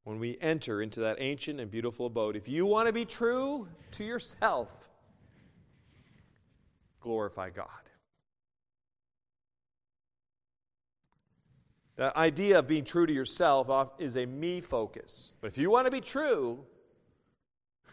when 0.08 0.20
we 0.20 0.38
enter 0.40 0.82
into 0.82 1.02
that 1.02 1.18
ancient 1.20 1.60
and 1.60 1.70
beautiful 1.70 2.06
abode. 2.06 2.38
If 2.38 2.48
you 2.48 2.66
want 2.66 2.88
to 2.88 2.94
be 2.94 3.04
true 3.04 3.68
to 3.92 4.06
yourself, 4.06 4.90
glorify 7.02 7.50
God. 7.50 7.68
The 11.98 12.18
idea 12.18 12.60
of 12.60 12.70
being 12.70 12.86
true 12.86 13.06
to 13.06 13.12
yourself 13.12 13.92
is 14.00 14.16
a 14.16 14.26
me 14.26 14.62
focus. 14.62 15.34
But 15.42 15.48
if 15.48 15.58
you 15.58 15.70
want 15.70 15.88
to 15.88 15.92
be 15.92 16.00
true, 16.00 16.64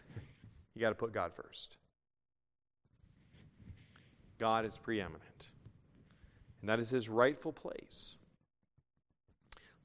you 0.73 0.79
got 0.79 0.89
to 0.91 0.95
put 0.95 1.11
God 1.11 1.33
first. 1.33 1.75
God 4.39 4.63
is 4.63 4.77
preeminent, 4.77 5.49
and 6.61 6.69
that 6.69 6.79
is 6.79 6.89
his 6.89 7.09
rightful 7.09 7.51
place. 7.51 8.15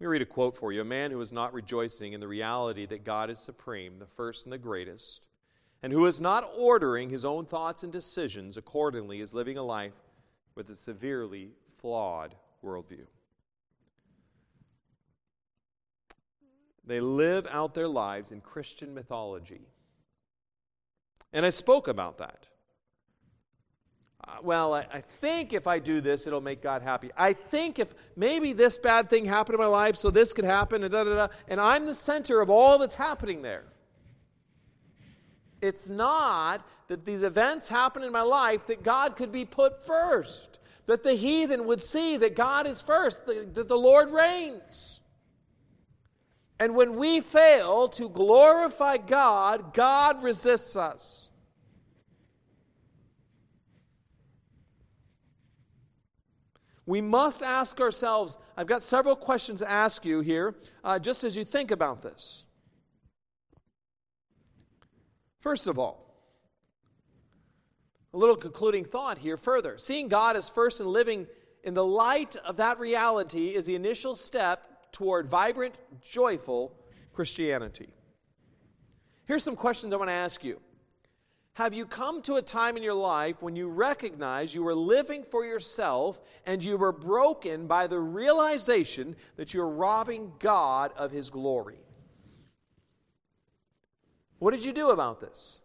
Let 0.01 0.07
me 0.07 0.13
read 0.13 0.23
a 0.23 0.27
quote 0.27 0.57
for 0.57 0.73
you. 0.73 0.81
A 0.81 0.85
man 0.85 1.11
who 1.11 1.21
is 1.21 1.31
not 1.31 1.53
rejoicing 1.53 2.15
in 2.15 2.21
the 2.21 2.29
reality 2.29 2.87
that 2.87 3.05
God 3.05 3.29
is 3.29 3.39
supreme, 3.39 3.99
the 3.99 4.07
first 4.07 4.47
and 4.47 4.53
the 4.53 4.57
greatest, 4.57 5.29
and 5.83 5.93
who 5.93 6.07
is 6.07 6.23
not 6.23 6.51
ordering 6.57 7.11
his 7.11 7.23
own 7.23 7.45
thoughts 7.45 7.83
and 7.83 7.93
decisions 7.93 8.57
accordingly 8.57 9.21
is 9.21 9.35
living 9.35 9.59
a 9.59 9.63
life 9.63 9.93
with 10.55 10.71
a 10.71 10.75
severely 10.75 11.51
flawed 11.77 12.35
worldview. 12.65 13.05
They 16.87 17.01
live 17.01 17.47
out 17.51 17.75
their 17.75 17.87
lives 17.87 18.33
in 18.33 18.41
Christian 18.41 18.95
mythology. 18.95 19.69
And 21.35 21.45
I 21.45 21.51
spoke 21.51 21.89
about 21.89 22.17
that. 22.19 22.47
Well, 24.43 24.75
I, 24.75 24.87
I, 24.93 25.01
think 25.01 25.53
if 25.53 25.67
I 25.67 25.79
do 25.79 26.01
this, 26.01 26.27
it'll 26.27 26.41
make 26.41 26.63
God 26.63 26.83
happy. 26.83 27.11
I 27.17 27.33
think 27.33 27.79
if 27.79 27.95
maybe 28.17 28.53
this 28.53 28.79
bad 28.79 29.11
thing 29.11 29.25
happened 29.25 29.55
in 29.55 29.61
my 29.61 29.67
life, 29.67 29.97
so 29.97 30.11
this 30.11 30.33
could 30.33 30.45
happen, 30.45 30.83
and 30.83 30.93
da 30.93 31.05
da 31.05 31.15
da, 31.15 31.29
and 31.49 31.61
I'm 31.61 31.87
the 31.87 31.95
center 31.95 32.41
of 32.41 32.51
all 32.51 32.79
that's 32.79 32.95
happening 32.95 33.43
there. 33.43 33.65
It's 35.61 35.89
not 35.89 36.67
that 36.89 37.05
these 37.05 37.23
events 37.23 37.69
happen 37.69 38.03
in 38.03 38.13
my 38.13 38.23
life 38.23 38.67
that 38.67 38.83
God 38.83 39.17
could 39.17 39.31
be 39.31 39.45
put 39.45 39.85
first, 39.85 40.59
that 40.87 41.03
the 41.03 41.15
heathen 41.15 41.67
would 41.67 41.83
see 41.83 42.17
that 42.17 42.35
God 42.35 42.67
is 42.67 42.83
first, 42.83 43.27
that 43.27 43.69
the 43.69 43.79
Lord 43.79 44.11
reigns. 44.11 45.01
And 46.59 46.75
when 46.75 46.97
we 46.97 47.21
fail 47.21 47.89
to 47.89 48.09
glorify 48.11 48.99
God, 48.99 49.73
God 49.73 50.23
resists 50.23 50.77
us. 50.77 51.30
We 56.91 57.01
must 57.01 57.41
ask 57.41 57.81
ourselves, 57.81 58.37
I've 58.57 58.67
got 58.67 58.83
several 58.83 59.15
questions 59.15 59.61
to 59.61 59.71
ask 59.71 60.05
you 60.05 60.23
here, 60.23 60.57
uh, 60.83 60.99
just 60.99 61.23
as 61.23 61.37
you 61.37 61.45
think 61.45 61.71
about 61.71 62.03
this. 62.03 62.43
First 65.39 65.69
of 65.69 65.79
all, 65.79 66.13
a 68.13 68.19
little 68.19 68.35
concluding 68.35 68.85
thought 68.85 69.19
here 69.19 69.37
further. 69.37 69.79
Seeing 69.79 70.09
God 70.09 70.35
as 70.35 70.49
first 70.49 70.81
and 70.81 70.89
living 70.89 71.29
in 71.63 71.75
the 71.75 71.85
light 71.85 72.35
of 72.35 72.57
that 72.57 72.81
reality 72.81 73.55
is 73.55 73.67
the 73.67 73.77
initial 73.77 74.17
step 74.17 74.91
toward 74.91 75.29
vibrant, 75.29 75.77
joyful 76.03 76.75
Christianity. 77.13 77.95
Here's 79.27 79.45
some 79.45 79.55
questions 79.55 79.95
I 79.95 79.97
want 79.97 80.09
to 80.09 80.15
ask 80.15 80.43
you. 80.43 80.61
Have 81.61 81.75
you 81.75 81.85
come 81.85 82.23
to 82.23 82.37
a 82.37 82.43
time 82.43 82.79
in 82.79 82.83
your 82.83 82.95
life 82.95 83.43
when 83.43 83.55
you 83.55 83.69
recognize 83.69 84.55
you 84.55 84.63
were 84.63 84.75
living 84.75 85.25
for 85.31 85.45
yourself 85.45 86.19
and 86.47 86.65
you 86.65 86.79
were 86.79 86.91
broken 86.91 87.67
by 87.67 87.87
the 87.87 87.99
realization 88.01 89.15
that 89.37 89.53
you're 89.53 89.69
robbing 89.69 90.33
God 90.39 90.91
of 90.97 91.11
His 91.11 91.29
glory? 91.29 91.77
What 94.39 94.53
did 94.53 94.65
you 94.65 94.73
do 94.73 94.89
about 94.89 95.21
this? 95.21 95.61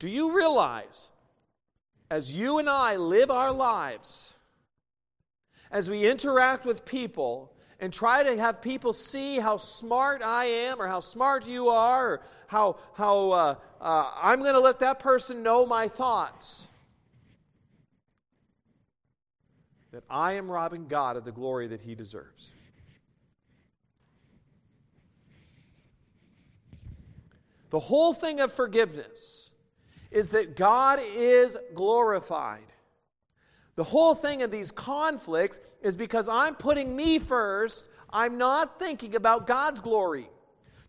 Do 0.00 0.08
you 0.08 0.36
realize, 0.36 1.10
as 2.10 2.34
you 2.34 2.58
and 2.58 2.68
I 2.68 2.96
live 2.96 3.30
our 3.30 3.52
lives, 3.52 4.34
as 5.70 5.88
we 5.88 6.10
interact 6.10 6.64
with 6.64 6.84
people 6.84 7.52
and 7.80 7.92
try 7.92 8.22
to 8.22 8.36
have 8.38 8.60
people 8.60 8.92
see 8.92 9.38
how 9.38 9.56
smart 9.56 10.22
I 10.22 10.46
am 10.46 10.80
or 10.80 10.88
how 10.88 11.00
smart 11.00 11.46
you 11.46 11.68
are 11.68 12.12
or 12.12 12.22
how, 12.48 12.78
how 12.94 13.30
uh, 13.30 13.54
uh, 13.80 14.10
I'm 14.20 14.40
going 14.40 14.54
to 14.54 14.60
let 14.60 14.80
that 14.80 14.98
person 14.98 15.42
know 15.42 15.66
my 15.66 15.86
thoughts, 15.86 16.68
that 19.92 20.02
I 20.10 20.32
am 20.34 20.50
robbing 20.50 20.88
God 20.88 21.16
of 21.16 21.24
the 21.24 21.32
glory 21.32 21.68
that 21.68 21.80
he 21.80 21.94
deserves. 21.94 22.50
The 27.70 27.78
whole 27.78 28.14
thing 28.14 28.40
of 28.40 28.52
forgiveness 28.52 29.50
is 30.10 30.30
that 30.30 30.56
God 30.56 31.00
is 31.14 31.56
glorified. 31.74 32.62
The 33.78 33.84
whole 33.84 34.16
thing 34.16 34.42
of 34.42 34.50
these 34.50 34.72
conflicts 34.72 35.60
is 35.82 35.94
because 35.94 36.28
I'm 36.28 36.56
putting 36.56 36.96
me 36.96 37.20
first, 37.20 37.86
I'm 38.10 38.36
not 38.36 38.80
thinking 38.80 39.14
about 39.14 39.46
God's 39.46 39.80
glory. 39.80 40.28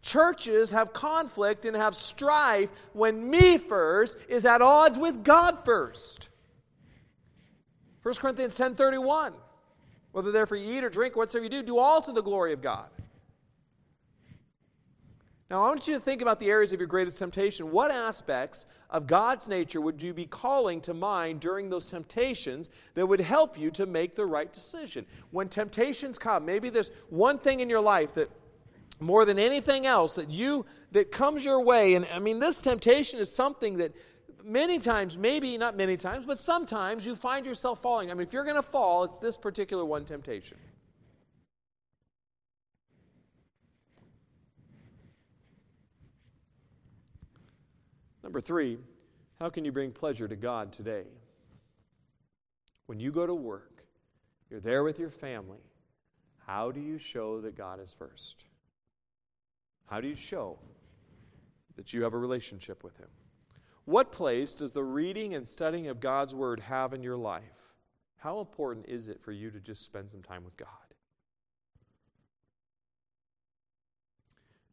Churches 0.01 0.71
have 0.71 0.91
conflict 0.91 1.65
and 1.65 1.77
have 1.77 1.93
strife 1.93 2.71
when 2.93 3.29
me 3.29 3.59
first 3.59 4.17
is 4.27 4.43
at 4.43 4.63
odds 4.63 4.97
with 4.97 5.23
God 5.23 5.63
first. 5.63 6.29
1 8.01 8.15
Corinthians 8.15 8.57
10:31 8.57 9.33
Whether 10.11 10.31
therefore 10.31 10.57
you 10.57 10.75
eat 10.75 10.83
or 10.83 10.89
drink 10.89 11.15
whatsoever 11.15 11.43
you 11.43 11.49
do 11.51 11.61
do 11.61 11.77
all 11.77 12.01
to 12.01 12.11
the 12.11 12.23
glory 12.23 12.53
of 12.53 12.63
God. 12.63 12.89
Now, 15.49 15.63
I 15.63 15.69
want 15.69 15.87
you 15.87 15.95
to 15.95 15.99
think 15.99 16.21
about 16.21 16.39
the 16.39 16.49
areas 16.49 16.73
of 16.73 16.79
your 16.79 16.87
greatest 16.87 17.17
temptation. 17.17 17.71
What 17.71 17.89
aspects 17.89 18.67
of 18.91 19.07
God's 19.07 19.47
nature 19.47 19.81
would 19.81 19.99
you 19.99 20.13
be 20.13 20.27
calling 20.27 20.79
to 20.81 20.93
mind 20.93 21.39
during 21.39 21.69
those 21.69 21.87
temptations 21.87 22.69
that 22.93 23.07
would 23.07 23.19
help 23.19 23.57
you 23.57 23.71
to 23.71 23.87
make 23.87 24.13
the 24.13 24.27
right 24.27 24.51
decision? 24.53 25.07
When 25.31 25.49
temptations 25.49 26.19
come, 26.19 26.45
maybe 26.45 26.69
there's 26.69 26.91
one 27.09 27.39
thing 27.39 27.61
in 27.61 27.69
your 27.69 27.81
life 27.81 28.13
that 28.13 28.29
more 28.99 29.25
than 29.25 29.39
anything 29.39 29.87
else 29.87 30.13
that 30.13 30.29
you 30.29 30.65
that 30.91 31.11
comes 31.11 31.45
your 31.45 31.61
way 31.61 31.93
and 31.93 32.05
I 32.13 32.19
mean 32.19 32.39
this 32.39 32.59
temptation 32.59 33.17
is 33.17 33.33
something 33.33 33.77
that 33.77 33.95
many 34.43 34.79
times, 34.79 35.17
maybe 35.17 35.57
not 35.57 35.77
many 35.77 35.97
times, 35.97 36.25
but 36.25 36.39
sometimes 36.39 37.05
you 37.05 37.15
find 37.15 37.45
yourself 37.45 37.81
falling. 37.81 38.11
I 38.11 38.13
mean, 38.13 38.25
if 38.25 38.33
you're 38.33 38.43
going 38.43 38.55
to 38.55 38.63
fall, 38.63 39.03
it's 39.03 39.19
this 39.19 39.37
particular 39.37 39.85
one 39.85 40.05
temptation. 40.05 40.57
Number 48.29 48.41
three, 48.41 48.77
how 49.39 49.49
can 49.49 49.65
you 49.65 49.71
bring 49.71 49.91
pleasure 49.91 50.27
to 50.27 50.35
God 50.35 50.71
today? 50.71 51.05
When 52.85 52.99
you 52.99 53.11
go 53.11 53.25
to 53.25 53.33
work, 53.33 53.83
you're 54.51 54.59
there 54.59 54.83
with 54.83 54.99
your 54.99 55.09
family, 55.09 55.63
how 56.45 56.69
do 56.69 56.79
you 56.79 56.99
show 56.99 57.41
that 57.41 57.57
God 57.57 57.81
is 57.81 57.91
first? 57.91 58.45
How 59.87 59.99
do 59.99 60.07
you 60.07 60.13
show 60.13 60.59
that 61.75 61.91
you 61.91 62.03
have 62.03 62.13
a 62.13 62.19
relationship 62.19 62.83
with 62.83 62.95
Him? 62.97 63.07
What 63.85 64.11
place 64.11 64.53
does 64.53 64.71
the 64.71 64.83
reading 64.83 65.33
and 65.33 65.47
studying 65.47 65.87
of 65.87 65.99
God's 65.99 66.35
Word 66.35 66.59
have 66.59 66.93
in 66.93 67.01
your 67.01 67.17
life? 67.17 67.73
How 68.17 68.41
important 68.41 68.85
is 68.87 69.07
it 69.07 69.19
for 69.19 69.31
you 69.31 69.49
to 69.49 69.59
just 69.59 69.83
spend 69.83 70.11
some 70.11 70.21
time 70.21 70.43
with 70.43 70.55
God? 70.55 70.67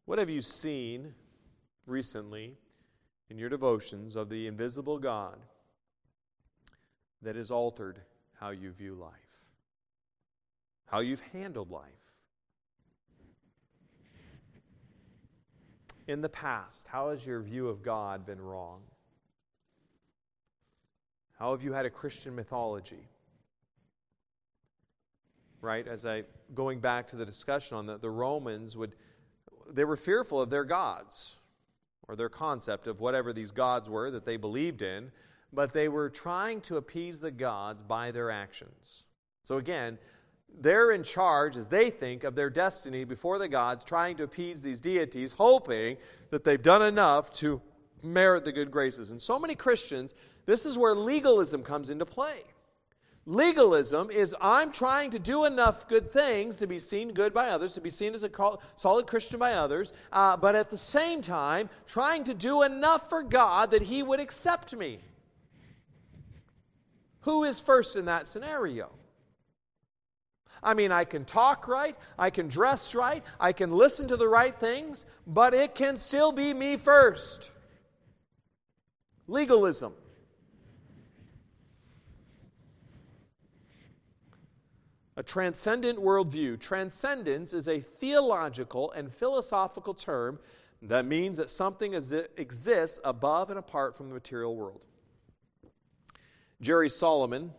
What 0.05 0.19
have 0.19 0.29
you 0.29 0.43
seen 0.43 1.15
recently 1.87 2.55
in 3.29 3.37
your 3.37 3.49
devotions 3.49 4.15
of 4.15 4.29
the 4.29 4.47
invisible 4.47 4.97
God 4.97 5.37
that 7.21 7.35
has 7.35 7.51
altered 7.51 7.99
how 8.39 8.49
you 8.49 8.71
view 8.71 8.93
life, 8.93 9.11
how 10.85 10.99
you've 10.99 11.21
handled 11.33 11.71
life. 11.71 11.83
In 16.07 16.21
the 16.21 16.29
past, 16.29 16.87
how 16.87 17.09
has 17.09 17.25
your 17.25 17.41
view 17.41 17.67
of 17.67 17.83
God 17.83 18.25
been 18.25 18.39
wrong? 18.39 18.79
How 21.37 21.51
have 21.51 21.63
you 21.63 21.73
had 21.73 21.85
a 21.85 21.89
Christian 21.89 22.33
mythology? 22.33 23.09
Right? 25.59 25.85
As 25.85 26.05
I 26.05 26.23
going 26.55 26.79
back 26.79 27.07
to 27.09 27.17
the 27.17 27.25
discussion 27.25 27.77
on 27.77 27.87
that, 27.87 28.01
the 28.01 28.09
Romans 28.09 28.77
would 28.77 28.95
they 29.69 29.83
were 29.83 29.97
fearful 29.97 30.39
of 30.39 30.49
their 30.49 30.63
gods 30.63 31.35
or 32.07 32.15
their 32.15 32.29
concept 32.29 32.87
of 32.87 32.99
whatever 32.99 33.33
these 33.33 33.51
gods 33.51 33.89
were 33.89 34.09
that 34.11 34.25
they 34.25 34.37
believed 34.37 34.81
in, 34.81 35.11
but 35.51 35.73
they 35.73 35.87
were 35.87 36.09
trying 36.09 36.61
to 36.61 36.77
appease 36.77 37.19
the 37.19 37.31
gods 37.31 37.83
by 37.83 38.11
their 38.11 38.31
actions. 38.31 39.03
So 39.43 39.57
again, 39.57 39.97
they're 40.59 40.91
in 40.91 41.03
charge 41.03 41.57
as 41.57 41.67
they 41.67 41.89
think 41.89 42.23
of 42.23 42.35
their 42.35 42.49
destiny 42.49 43.03
before 43.03 43.39
the 43.39 43.47
gods, 43.47 43.83
trying 43.83 44.17
to 44.17 44.23
appease 44.23 44.61
these 44.61 44.81
deities, 44.81 45.33
hoping 45.33 45.97
that 46.31 46.43
they've 46.43 46.61
done 46.61 46.81
enough 46.81 47.31
to 47.33 47.61
merit 48.01 48.45
the 48.45 48.51
good 48.51 48.71
graces. 48.71 49.11
And 49.11 49.21
so 49.21 49.39
many 49.39 49.55
Christians, 49.55 50.15
this 50.45 50.65
is 50.65 50.77
where 50.77 50.95
legalism 50.95 51.63
comes 51.63 51.89
into 51.89 52.05
play. 52.05 52.43
Legalism 53.29 54.09
is 54.09 54.33
I'm 54.39 54.71
trying 54.71 55.11
to 55.11 55.19
do 55.19 55.43
enough 55.43 55.89
good 55.89 56.09
things 56.09 56.55
to 56.57 56.65
be 56.65 56.79
seen 56.79 57.11
good 57.11 57.33
by 57.33 57.49
others, 57.49 57.73
to 57.73 57.81
be 57.81 57.89
seen 57.89 58.13
as 58.13 58.23
a 58.23 58.31
solid 58.77 59.05
Christian 59.05 59.37
by 59.37 59.55
others, 59.55 59.91
uh, 60.13 60.37
but 60.37 60.55
at 60.55 60.69
the 60.69 60.77
same 60.77 61.21
time, 61.21 61.69
trying 61.85 62.23
to 62.23 62.33
do 62.33 62.63
enough 62.63 63.09
for 63.09 63.23
God 63.23 63.71
that 63.71 63.81
He 63.81 64.01
would 64.01 64.21
accept 64.21 64.73
me. 64.73 64.99
Who 67.21 67.43
is 67.43 67.59
first 67.59 67.97
in 67.97 68.05
that 68.05 68.27
scenario? 68.27 68.91
I 70.63 70.73
mean, 70.73 70.93
I 70.93 71.03
can 71.03 71.25
talk 71.25 71.67
right, 71.67 71.97
I 72.17 72.29
can 72.29 72.47
dress 72.47 72.95
right, 72.95 73.25
I 73.41 73.51
can 73.51 73.73
listen 73.73 74.07
to 74.07 74.15
the 74.15 74.29
right 74.29 74.57
things, 74.57 75.05
but 75.27 75.53
it 75.53 75.75
can 75.75 75.97
still 75.97 76.31
be 76.31 76.53
me 76.53 76.77
first. 76.77 77.51
Legalism. 79.27 79.91
A 85.17 85.23
transcendent 85.23 85.97
worldview. 85.97 86.59
Transcendence 86.59 87.51
is 87.51 87.67
a 87.67 87.79
theological 87.79 88.91
and 88.91 89.11
philosophical 89.11 89.95
term 89.95 90.39
that 90.83 91.05
means 91.05 91.37
that 91.37 91.49
something 91.49 91.95
exists 91.95 92.99
above 93.03 93.49
and 93.49 93.57
apart 93.57 93.95
from 93.95 94.09
the 94.09 94.13
material 94.13 94.55
world. 94.55 94.85
Jerry 96.61 96.87
Solomon, 96.87 97.51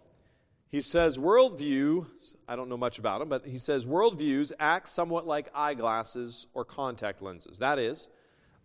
he 0.68 0.80
says 0.80 1.18
worldview, 1.18 2.06
I 2.46 2.54
don't 2.54 2.68
know 2.68 2.76
much 2.76 3.00
about 3.00 3.20
him, 3.20 3.28
but 3.28 3.44
he 3.44 3.58
says 3.58 3.86
worldviews 3.86 4.52
act 4.60 4.88
somewhat 4.88 5.26
like 5.26 5.50
eyeglasses 5.52 6.46
or 6.54 6.64
contact 6.64 7.22
lenses. 7.22 7.58
That 7.58 7.80
is, 7.80 8.08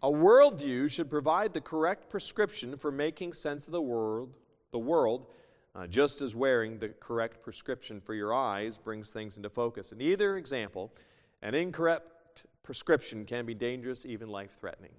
a 0.03 0.11
worldview 0.11 0.91
should 0.91 1.09
provide 1.09 1.53
the 1.53 1.61
correct 1.61 2.09
prescription 2.09 2.77
for 2.77 2.91
making 2.91 3.33
sense 3.33 3.65
of 3.65 3.71
the 3.71 3.81
world, 3.81 4.35
the 4.71 4.79
world, 4.79 5.27
uh, 5.75 5.87
just 5.87 6.21
as 6.21 6.35
wearing 6.35 6.79
the 6.79 6.89
correct 6.89 7.41
prescription 7.41 7.99
for 7.99 8.13
your 8.13 8.33
eyes 8.33 8.77
brings 8.77 9.09
things 9.09 9.37
into 9.37 9.49
focus. 9.49 9.91
In 9.91 10.01
either 10.01 10.37
example, 10.37 10.93
an 11.41 11.55
incorrect 11.55 12.45
prescription 12.61 13.25
can 13.25 13.45
be 13.45 13.53
dangerous, 13.53 14.05
even 14.05 14.29
life 14.29 14.57
threatening. 14.59 14.91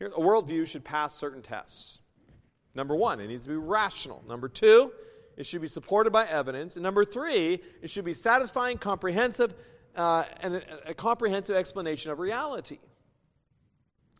A 0.00 0.20
worldview 0.20 0.66
should 0.66 0.84
pass 0.84 1.14
certain 1.14 1.42
tests. 1.42 2.00
Number 2.74 2.94
one, 2.94 3.20
it 3.20 3.28
needs 3.28 3.44
to 3.44 3.50
be 3.50 3.56
rational. 3.56 4.22
Number 4.28 4.48
two, 4.48 4.92
it 5.36 5.46
should 5.46 5.62
be 5.62 5.68
supported 5.68 6.12
by 6.12 6.26
evidence. 6.26 6.76
And 6.76 6.82
number 6.82 7.04
three, 7.04 7.62
it 7.82 7.90
should 7.90 8.04
be 8.04 8.12
satisfying, 8.12 8.78
comprehensive, 8.78 9.54
uh, 9.94 10.24
and 10.42 10.56
a, 10.56 10.90
a 10.90 10.94
comprehensive 10.94 11.56
explanation 11.56 12.10
of 12.10 12.18
reality. 12.18 12.78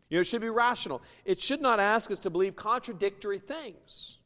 You 0.09 0.17
know, 0.17 0.21
it 0.21 0.23
should 0.25 0.41
be 0.41 0.49
rational. 0.49 1.01
It 1.25 1.39
should 1.39 1.61
not 1.61 1.79
ask 1.79 2.09
us 2.11 2.19
to 2.19 2.29
believe 2.29 2.55
contradictory 2.55 3.39
things. 3.39 4.16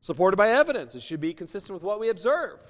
Supported 0.00 0.36
by 0.36 0.50
evidence. 0.50 0.94
It 0.94 1.02
should 1.02 1.20
be 1.20 1.34
consistent 1.34 1.74
with 1.74 1.82
what 1.82 1.98
we 1.98 2.08
observe. 2.08 2.60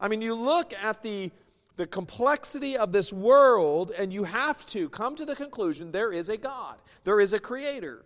I 0.00 0.08
mean, 0.08 0.22
you 0.22 0.34
look 0.34 0.72
at 0.82 1.02
the 1.02 1.30
the 1.76 1.86
complexity 1.86 2.76
of 2.76 2.90
this 2.90 3.12
world, 3.12 3.92
and 3.96 4.12
you 4.12 4.24
have 4.24 4.64
to 4.66 4.88
come 4.88 5.14
to 5.14 5.24
the 5.24 5.36
conclusion 5.36 5.92
there 5.92 6.10
is 6.12 6.28
a 6.28 6.36
God, 6.36 6.76
there 7.04 7.20
is 7.20 7.32
a 7.32 7.38
creator. 7.38 8.04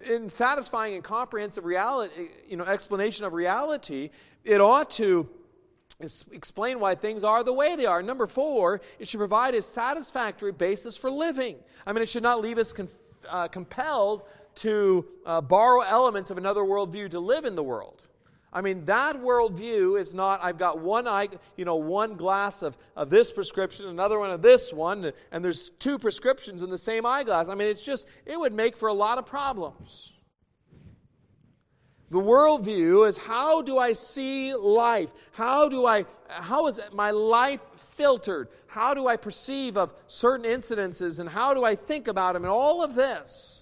In 0.00 0.30
satisfying 0.30 0.94
and 0.94 1.04
comprehensive 1.04 1.66
reality, 1.66 2.30
you 2.48 2.56
know, 2.56 2.64
explanation 2.64 3.26
of 3.26 3.34
reality, 3.34 4.08
it 4.44 4.60
ought 4.60 4.88
to 4.92 5.28
explain 6.32 6.80
why 6.80 6.94
things 6.94 7.22
are 7.22 7.44
the 7.44 7.52
way 7.52 7.76
they 7.76 7.84
are. 7.84 8.02
Number 8.02 8.26
four, 8.26 8.80
it 8.98 9.06
should 9.06 9.18
provide 9.18 9.54
a 9.54 9.60
satisfactory 9.60 10.52
basis 10.52 10.96
for 10.96 11.10
living. 11.10 11.56
I 11.86 11.92
mean, 11.92 12.02
it 12.02 12.08
should 12.08 12.22
not 12.22 12.40
leave 12.40 12.56
us 12.56 12.72
con- 12.72 12.88
uh, 13.28 13.48
compelled 13.48 14.22
to 14.60 15.06
uh, 15.24 15.40
borrow 15.40 15.80
elements 15.82 16.30
of 16.30 16.38
another 16.38 16.62
worldview 16.62 17.10
to 17.10 17.20
live 17.20 17.44
in 17.44 17.54
the 17.54 17.62
world. 17.62 18.06
I 18.52 18.62
mean, 18.62 18.84
that 18.86 19.16
worldview 19.16 19.98
is 19.98 20.14
not, 20.14 20.40
I've 20.42 20.58
got 20.58 20.80
one 20.80 21.06
eye, 21.06 21.28
you 21.56 21.64
know, 21.64 21.76
one 21.76 22.16
glass 22.16 22.62
of, 22.62 22.76
of 22.96 23.08
this 23.08 23.30
prescription, 23.30 23.86
another 23.86 24.18
one 24.18 24.30
of 24.30 24.42
this 24.42 24.72
one, 24.72 25.12
and 25.30 25.44
there's 25.44 25.70
two 25.70 25.98
prescriptions 25.98 26.62
in 26.62 26.70
the 26.70 26.78
same 26.78 27.06
eyeglass. 27.06 27.48
I 27.48 27.54
mean, 27.54 27.68
it's 27.68 27.84
just, 27.84 28.08
it 28.26 28.38
would 28.38 28.52
make 28.52 28.76
for 28.76 28.88
a 28.88 28.92
lot 28.92 29.18
of 29.18 29.26
problems. 29.26 30.12
The 32.10 32.18
worldview 32.18 33.06
is 33.06 33.16
how 33.16 33.62
do 33.62 33.78
I 33.78 33.92
see 33.92 34.52
life? 34.52 35.12
How 35.30 35.68
do 35.68 35.86
I, 35.86 36.04
how 36.28 36.66
is 36.66 36.80
my 36.92 37.12
life 37.12 37.64
filtered? 37.76 38.48
How 38.66 38.94
do 38.94 39.06
I 39.06 39.16
perceive 39.16 39.76
of 39.76 39.94
certain 40.08 40.44
incidences 40.44 41.20
and 41.20 41.28
how 41.28 41.54
do 41.54 41.62
I 41.62 41.76
think 41.76 42.08
about 42.08 42.34
them 42.34 42.42
and 42.42 42.50
all 42.50 42.82
of 42.82 42.96
this? 42.96 43.59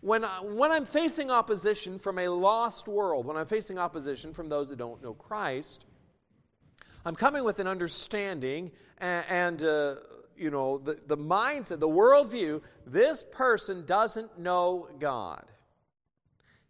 When, 0.00 0.24
I, 0.24 0.40
when 0.42 0.70
I'm 0.70 0.84
facing 0.84 1.30
opposition 1.30 1.98
from 1.98 2.18
a 2.18 2.28
lost 2.28 2.86
world, 2.88 3.26
when 3.26 3.36
I'm 3.36 3.46
facing 3.46 3.78
opposition 3.78 4.32
from 4.32 4.48
those 4.48 4.68
that 4.68 4.76
don't 4.76 5.02
know 5.02 5.14
Christ, 5.14 5.86
I'm 7.04 7.16
coming 7.16 7.44
with 7.44 7.58
an 7.58 7.66
understanding 7.66 8.70
and, 8.98 9.24
and 9.28 9.62
uh, 9.62 9.94
you 10.36 10.50
know, 10.50 10.78
the, 10.78 11.00
the 11.06 11.16
mindset, 11.16 11.80
the 11.80 11.88
worldview, 11.88 12.62
this 12.86 13.24
person 13.24 13.84
doesn't 13.84 14.38
know 14.38 14.88
God. 15.00 15.44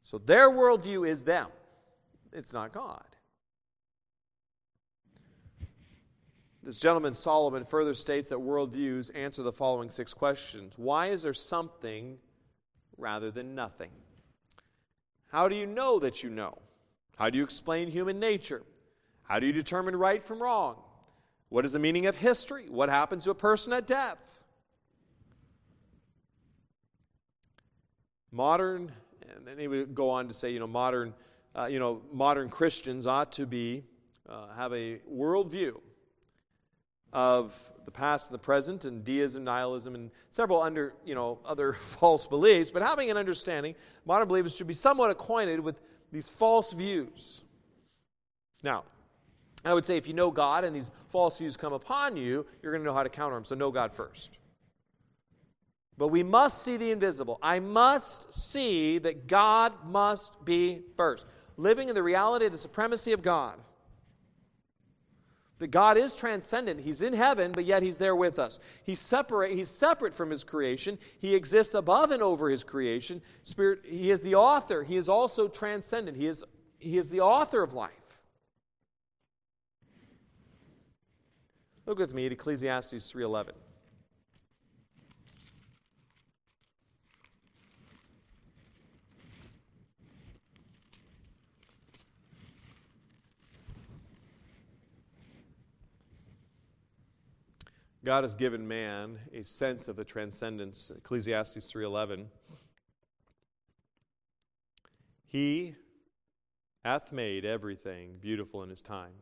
So 0.03 0.19
their 0.19 0.51
worldview 0.51 1.07
is 1.07 1.25
them, 1.25 1.49
it's 2.33 2.53
not 2.53 2.73
God. 2.73 3.05
This 6.62 6.79
gentleman, 6.79 7.14
Solomon, 7.14 7.64
further 7.64 7.95
states 7.95 8.31
that 8.31 8.38
worldviews 8.38 9.11
answer 9.14 9.43
the 9.43 9.53
following 9.53 9.91
six 9.91 10.12
questions 10.12 10.75
Why 10.77 11.09
is 11.09 11.23
there 11.23 11.35
something 11.35 12.19
rather 12.99 13.31
than 13.31 13.55
nothing. 13.55 13.91
How 15.29 15.49
do 15.49 15.55
you 15.55 15.67
know 15.67 15.99
that 16.01 16.23
you 16.23 16.31
know? 16.31 16.59
How 17.17 17.31
do 17.31 17.39
you 17.39 17.45
explain 17.45 17.91
human 17.91 18.19
nature? 18.19 18.63
How 19.23 19.39
do 19.39 19.47
you 19.47 19.53
determine 19.53 19.97
right 19.97 20.23
from 20.23 20.43
wrong? 20.43 20.77
What 21.49 21.65
is 21.65 21.73
the 21.73 21.79
meaning 21.79 22.07
of 22.07 22.17
history? 22.17 22.67
What 22.69 22.89
happens 22.89 23.25
to 23.25 23.31
a 23.31 23.35
person 23.35 23.73
at 23.73 23.87
death? 23.87 24.43
Modern, 28.31 28.93
and 29.35 29.47
then 29.47 29.59
he 29.59 29.69
would 29.69 29.95
go 29.95 30.11
on 30.11 30.29
to 30.29 30.35
say, 30.35 30.51
you 30.51 30.59
know, 30.59 30.67
modern, 30.67 31.15
uh, 31.57 31.67
you 31.67 31.79
know, 31.79 32.03
modern 32.13 32.51
Christians 32.51 33.07
ought 33.07 33.33
to 33.33 33.47
be 33.47 33.85
uh, 34.29 34.49
have 34.57 34.73
a 34.75 34.99
worldview 35.11 35.81
of 37.12 37.73
the 37.85 37.90
past 37.90 38.29
and 38.29 38.35
the 38.35 38.38
present 38.42 38.85
and 38.85 39.05
deism, 39.05 39.44
nihilism, 39.44 39.94
and 39.94 40.11
several 40.31 40.61
under, 40.61 40.94
you 41.05 41.14
know, 41.14 41.38
other 41.44 41.73
false 41.75 42.27
beliefs, 42.27 42.71
but 42.71 42.83
having 42.83 43.11
an 43.11 43.16
understanding, 43.16 43.75
modern 44.05 44.29
believers 44.29 44.55
should 44.55 44.66
be 44.66 44.75
somewhat 44.75 45.11
acquainted 45.11 45.61
with 45.61 45.81
these 46.12 46.29
false 46.29 46.73
views. 46.73 47.42
Now, 48.62 48.85
I 49.64 49.75
would 49.75 49.85
say 49.85 49.97
if 49.97 50.07
you 50.07 50.14
know 50.14 50.31
God 50.31 50.64
and 50.64 50.75
these 50.75 50.90
false 51.09 51.38
views 51.38 51.57
come 51.57 51.73
upon 51.73 52.16
you, 52.16 52.47
you're 52.62 52.73
going 52.73 52.83
to 52.83 52.87
know 52.87 52.94
how 52.94 53.03
to 53.03 53.09
counter 53.09 53.35
them. 53.35 53.44
So 53.44 53.55
know 53.55 53.71
God 53.71 53.92
first. 53.92 54.38
But 55.97 56.09
we 56.09 56.23
must 56.23 56.62
see 56.62 56.77
the 56.77 56.92
invisible. 56.92 57.38
I 57.42 57.59
must 57.59 58.33
see 58.33 58.99
that 58.99 59.27
God 59.27 59.73
must 59.85 60.44
be 60.44 60.83
first. 60.97 61.27
Living 61.57 61.88
in 61.88 61.94
the 61.94 62.03
reality 62.03 62.47
of 62.47 62.53
the 62.53 62.59
supremacy 62.59 63.12
of 63.12 63.21
God. 63.21 63.59
That 65.59 65.68
God 65.68 65.97
is 65.97 66.14
transcendent. 66.14 66.81
He's 66.81 67.03
in 67.03 67.12
heaven, 67.12 67.53
but 67.53 67.64
yet 67.64 67.83
He's 67.83 67.99
there 67.99 68.14
with 68.14 68.38
us. 68.38 68.59
He's 68.85 69.01
separate, 69.01 69.57
he's 69.57 69.68
separate 69.68 70.14
from 70.14 70.31
His 70.31 70.44
creation. 70.44 70.99
He 71.21 71.35
exists 71.35 71.75
above 71.75 72.11
and 72.11 72.23
over 72.23 72.49
His 72.49 72.62
creation. 72.62 73.21
Spirit, 73.42 73.81
He 73.85 74.11
is 74.11 74.21
the 74.21 74.37
author. 74.37 74.85
He 74.85 74.97
is 74.97 75.09
also 75.09 75.49
transcendent. 75.49 76.16
He 76.16 76.27
is, 76.27 76.44
he 76.79 76.97
is 76.97 77.09
the 77.09 77.21
author 77.21 77.62
of 77.62 77.75
life. 77.75 77.92
Look 81.87 81.99
with 81.99 82.12
me 82.12 82.27
at 82.27 82.33
Ecclesiastes 82.33 83.12
3:11. 83.12 83.53
God 98.09 98.25
has 98.25 98.35
given 98.35 98.66
man 98.66 99.18
a 99.35 99.42
sense 99.42 99.87
of 99.87 99.97
the 99.97 100.03
transcendence. 100.03 100.90
Ecclesiastes 100.90 101.71
3:11. 101.71 102.31
He 105.27 105.77
hath 106.87 107.12
made 107.12 107.44
everything 107.44 108.16
beautiful 108.16 108.62
in 108.62 108.70
his 108.70 108.80
time. 108.80 109.12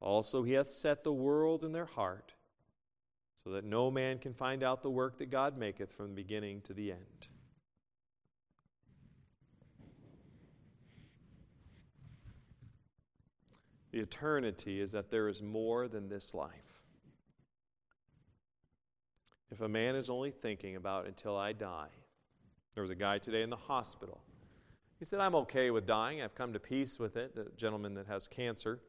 Also 0.00 0.44
he 0.44 0.52
hath 0.52 0.70
set 0.70 1.04
the 1.04 1.12
world 1.12 1.62
in 1.62 1.72
their 1.72 1.84
heart, 1.84 2.32
so 3.42 3.50
that 3.50 3.64
no 3.64 3.90
man 3.90 4.18
can 4.18 4.32
find 4.32 4.62
out 4.62 4.82
the 4.82 4.90
work 4.90 5.18
that 5.18 5.26
God 5.26 5.58
maketh 5.58 5.92
from 5.92 6.08
the 6.08 6.14
beginning 6.14 6.62
to 6.62 6.72
the 6.72 6.90
end. 6.90 7.28
The 13.90 14.00
eternity 14.00 14.80
is 14.80 14.92
that 14.92 15.10
there 15.10 15.28
is 15.28 15.42
more 15.42 15.86
than 15.86 16.08
this 16.08 16.32
life. 16.32 16.83
If 19.54 19.60
a 19.60 19.68
man 19.68 19.94
is 19.94 20.10
only 20.10 20.32
thinking 20.32 20.74
about 20.74 21.06
until 21.06 21.36
I 21.36 21.52
die, 21.52 21.86
there 22.74 22.82
was 22.82 22.90
a 22.90 22.96
guy 22.96 23.18
today 23.18 23.42
in 23.42 23.50
the 23.50 23.56
hospital. 23.56 24.20
He 24.98 25.04
said, 25.04 25.20
I'm 25.20 25.36
okay 25.36 25.70
with 25.70 25.86
dying. 25.86 26.20
I've 26.20 26.34
come 26.34 26.52
to 26.54 26.58
peace 26.58 26.98
with 26.98 27.16
it. 27.16 27.36
The 27.36 27.46
gentleman 27.56 27.94
that 27.94 28.08
has 28.08 28.26
cancer. 28.26 28.80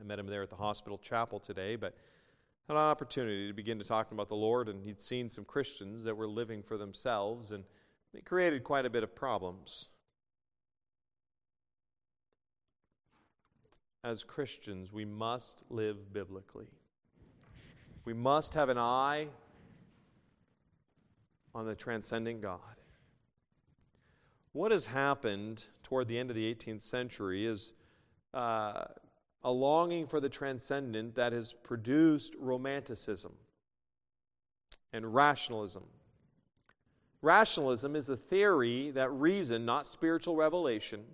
I 0.00 0.02
met 0.02 0.18
him 0.18 0.28
there 0.28 0.42
at 0.42 0.48
the 0.48 0.56
hospital 0.56 0.96
chapel 0.96 1.38
today, 1.38 1.76
but 1.76 1.94
had 2.68 2.72
an 2.72 2.78
opportunity 2.78 3.48
to 3.48 3.52
begin 3.52 3.78
to 3.78 3.84
talk 3.84 4.12
about 4.12 4.30
the 4.30 4.34
Lord, 4.34 4.70
and 4.70 4.82
he'd 4.82 4.98
seen 4.98 5.28
some 5.28 5.44
Christians 5.44 6.04
that 6.04 6.16
were 6.16 6.26
living 6.26 6.62
for 6.62 6.78
themselves, 6.78 7.50
and 7.50 7.62
it 8.14 8.24
created 8.24 8.64
quite 8.64 8.86
a 8.86 8.90
bit 8.90 9.02
of 9.02 9.14
problems. 9.14 9.90
as 14.04 14.22
Christians, 14.22 14.92
we 14.92 15.04
must 15.04 15.64
live 15.68 16.12
biblically. 16.12 16.68
We 18.04 18.14
must 18.14 18.54
have 18.54 18.68
an 18.68 18.78
eye 18.78 19.26
on 21.56 21.64
the 21.64 21.74
transcendent 21.74 22.42
God. 22.42 22.60
What 24.52 24.72
has 24.72 24.84
happened 24.84 25.64
toward 25.82 26.06
the 26.06 26.18
end 26.18 26.28
of 26.28 26.36
the 26.36 26.54
18th 26.54 26.82
century 26.82 27.46
is 27.46 27.72
uh, 28.34 28.84
a 29.42 29.50
longing 29.50 30.06
for 30.06 30.20
the 30.20 30.28
transcendent 30.28 31.14
that 31.14 31.32
has 31.32 31.54
produced 31.54 32.34
romanticism 32.38 33.32
and 34.92 35.14
rationalism. 35.14 35.84
Rationalism 37.22 37.96
is 37.96 38.06
the 38.06 38.18
theory 38.18 38.90
that 38.90 39.10
reason, 39.10 39.64
not 39.64 39.86
spiritual 39.86 40.36
revelation, 40.36 41.04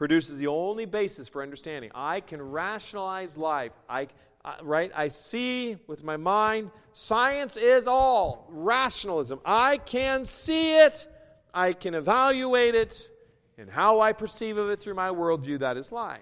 produces 0.00 0.38
the 0.38 0.46
only 0.46 0.86
basis 0.86 1.28
for 1.28 1.42
understanding. 1.42 1.90
I 1.94 2.20
can 2.20 2.40
rationalize 2.40 3.36
life. 3.36 3.72
I, 3.86 4.08
uh, 4.42 4.54
right? 4.62 4.90
I 4.96 5.08
see 5.08 5.76
with 5.88 6.02
my 6.02 6.16
mind. 6.16 6.70
Science 6.94 7.58
is 7.58 7.86
all 7.86 8.46
rationalism. 8.48 9.40
I 9.44 9.76
can 9.76 10.24
see 10.24 10.78
it. 10.78 11.06
I 11.52 11.74
can 11.74 11.94
evaluate 11.94 12.74
it. 12.74 13.10
And 13.58 13.68
how 13.68 14.00
I 14.00 14.14
perceive 14.14 14.56
of 14.56 14.70
it 14.70 14.78
through 14.78 14.94
my 14.94 15.10
worldview, 15.10 15.58
that 15.58 15.76
is 15.76 15.92
life. 15.92 16.20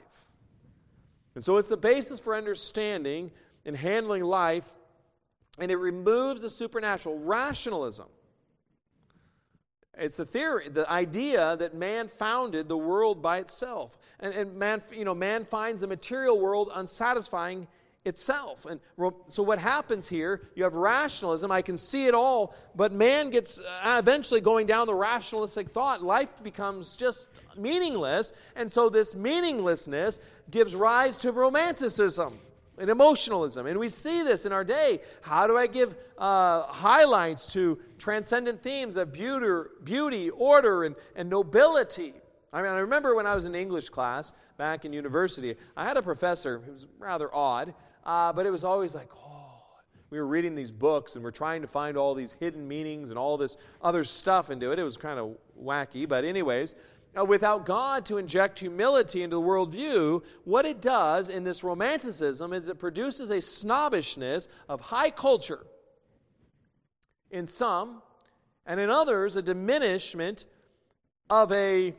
And 1.37 1.45
so 1.45 1.57
it's 1.57 1.69
the 1.69 1.77
basis 1.77 2.19
for 2.19 2.35
understanding 2.35 3.31
and 3.65 3.77
handling 3.77 4.25
life, 4.25 4.69
and 5.61 5.71
it 5.71 5.77
removes 5.77 6.43
the 6.43 6.51
supernatural. 6.51 7.17
Rationalism. 7.21 8.09
It's 9.97 10.17
the 10.17 10.25
theory, 10.25 10.69
the 10.69 10.89
idea 10.91 11.57
that 11.57 11.75
man 11.75 12.09
founded 12.09 12.69
the 12.69 12.77
world 12.77 13.21
by 13.23 13.39
itself. 13.39 13.99
And, 14.21 14.33
and 14.33 14.55
man, 14.57 14.83
you 14.93 15.05
know, 15.05 15.15
man 15.15 15.45
finds 15.45 15.81
the 15.81 15.87
material 15.87 16.41
world 16.41 16.71
unsatisfying 16.75 17.67
itself. 18.05 18.65
And 18.65 18.81
so 19.29 19.43
what 19.43 19.59
happens 19.59 20.09
here, 20.09 20.49
you 20.55 20.65
have 20.65 20.75
rationalism, 20.75 21.51
I 21.51 21.63
can 21.63 21.77
see 21.77 22.07
it 22.07 22.15
all, 22.15 22.55
but 22.75 22.93
man 22.93 23.31
gets 23.31 23.61
uh, 23.61 23.97
eventually 23.99 24.41
going 24.41 24.67
down 24.67 24.87
the 24.87 24.95
rationalistic 24.95 25.69
thought. 25.69 26.03
Life 26.03 26.43
becomes 26.43 26.97
just 26.97 27.29
meaningless, 27.57 28.33
and 28.57 28.71
so 28.71 28.89
this 28.89 29.15
meaninglessness 29.15 30.21
gives 30.51 30.75
rise 30.75 31.17
to 31.19 31.33
romanticism 31.33 32.39
and 32.81 32.91
emotionalism. 32.91 33.67
And 33.67 33.79
we 33.79 33.89
see 33.89 34.23
this 34.23 34.47
in 34.47 34.53
our 34.53 34.65
day. 34.65 35.01
How 35.23 35.47
do 35.47 35.57
I 35.57 35.67
give 35.67 35.97
uh, 36.17 36.63
highlights 36.63 37.53
to 37.53 37.79
transcendent 37.99 38.63
themes 38.63 38.97
of 38.97 39.13
beauty, 39.13 39.69
beauty 39.85 40.31
order, 40.31 40.85
and, 40.85 40.97
and 41.17 41.29
nobility? 41.29 42.15
I 42.53 42.63
mean, 42.63 42.73
I 42.73 42.79
remember 42.79 43.15
when 43.15 43.27
I 43.27 43.35
was 43.35 43.45
in 43.45 43.55
English 43.55 43.91
class 43.91 44.33
back 44.57 44.85
in 44.85 44.93
university, 44.93 45.57
I 45.77 45.87
had 45.87 45.97
a 45.97 46.03
professor 46.03 46.61
who 46.65 46.73
was 46.73 46.87
rather 46.99 47.35
odd. 47.35 47.75
Uh, 48.05 48.33
but 48.33 48.47
it 48.47 48.51
was 48.51 48.65
always 48.65 48.95
like, 48.95 49.11
oh, 49.15 49.53
we 50.09 50.19
were 50.19 50.27
reading 50.27 50.55
these 50.55 50.71
books 50.71 51.15
and 51.15 51.23
we're 51.23 51.31
trying 51.31 51.61
to 51.61 51.69
find 51.69 51.99
all 51.99 52.15
these 52.15 52.33
hidden 52.33 52.67
meanings 52.67 53.11
and 53.11 53.19
all 53.19 53.37
this 53.37 53.59
other 53.83 54.03
stuff 54.03 54.51
into 54.51 54.73
it. 54.73 54.79
It 54.79 54.83
was 54.83 54.97
kind 54.97 55.19
of 55.19 55.37
wacky, 55.63 56.09
but, 56.09 56.25
anyways, 56.25 56.75
without 57.27 57.67
God 57.67 58.07
to 58.07 58.19
inject 58.19 58.61
humility 58.61 59.23
into 59.23 59.37
the 59.37 59.43
worldview, 59.43 60.23
what 60.45 60.65
it 60.65 60.81
does 60.81 61.29
in 61.29 61.45
this 61.45 61.65
romanticism 61.65 62.53
is 62.53 62.69
it 62.69 62.79
produces 62.79 63.31
a 63.31 63.41
snobbishness 63.41 64.49
of 64.69 64.81
high 64.81 65.11
culture 65.11 65.67
in 67.31 67.47
some, 67.47 68.03
and 68.67 68.79
in 68.79 68.91
others, 68.91 69.37
a 69.37 69.43
diminishment 69.43 70.45
of 71.31 71.51
a 71.53 71.95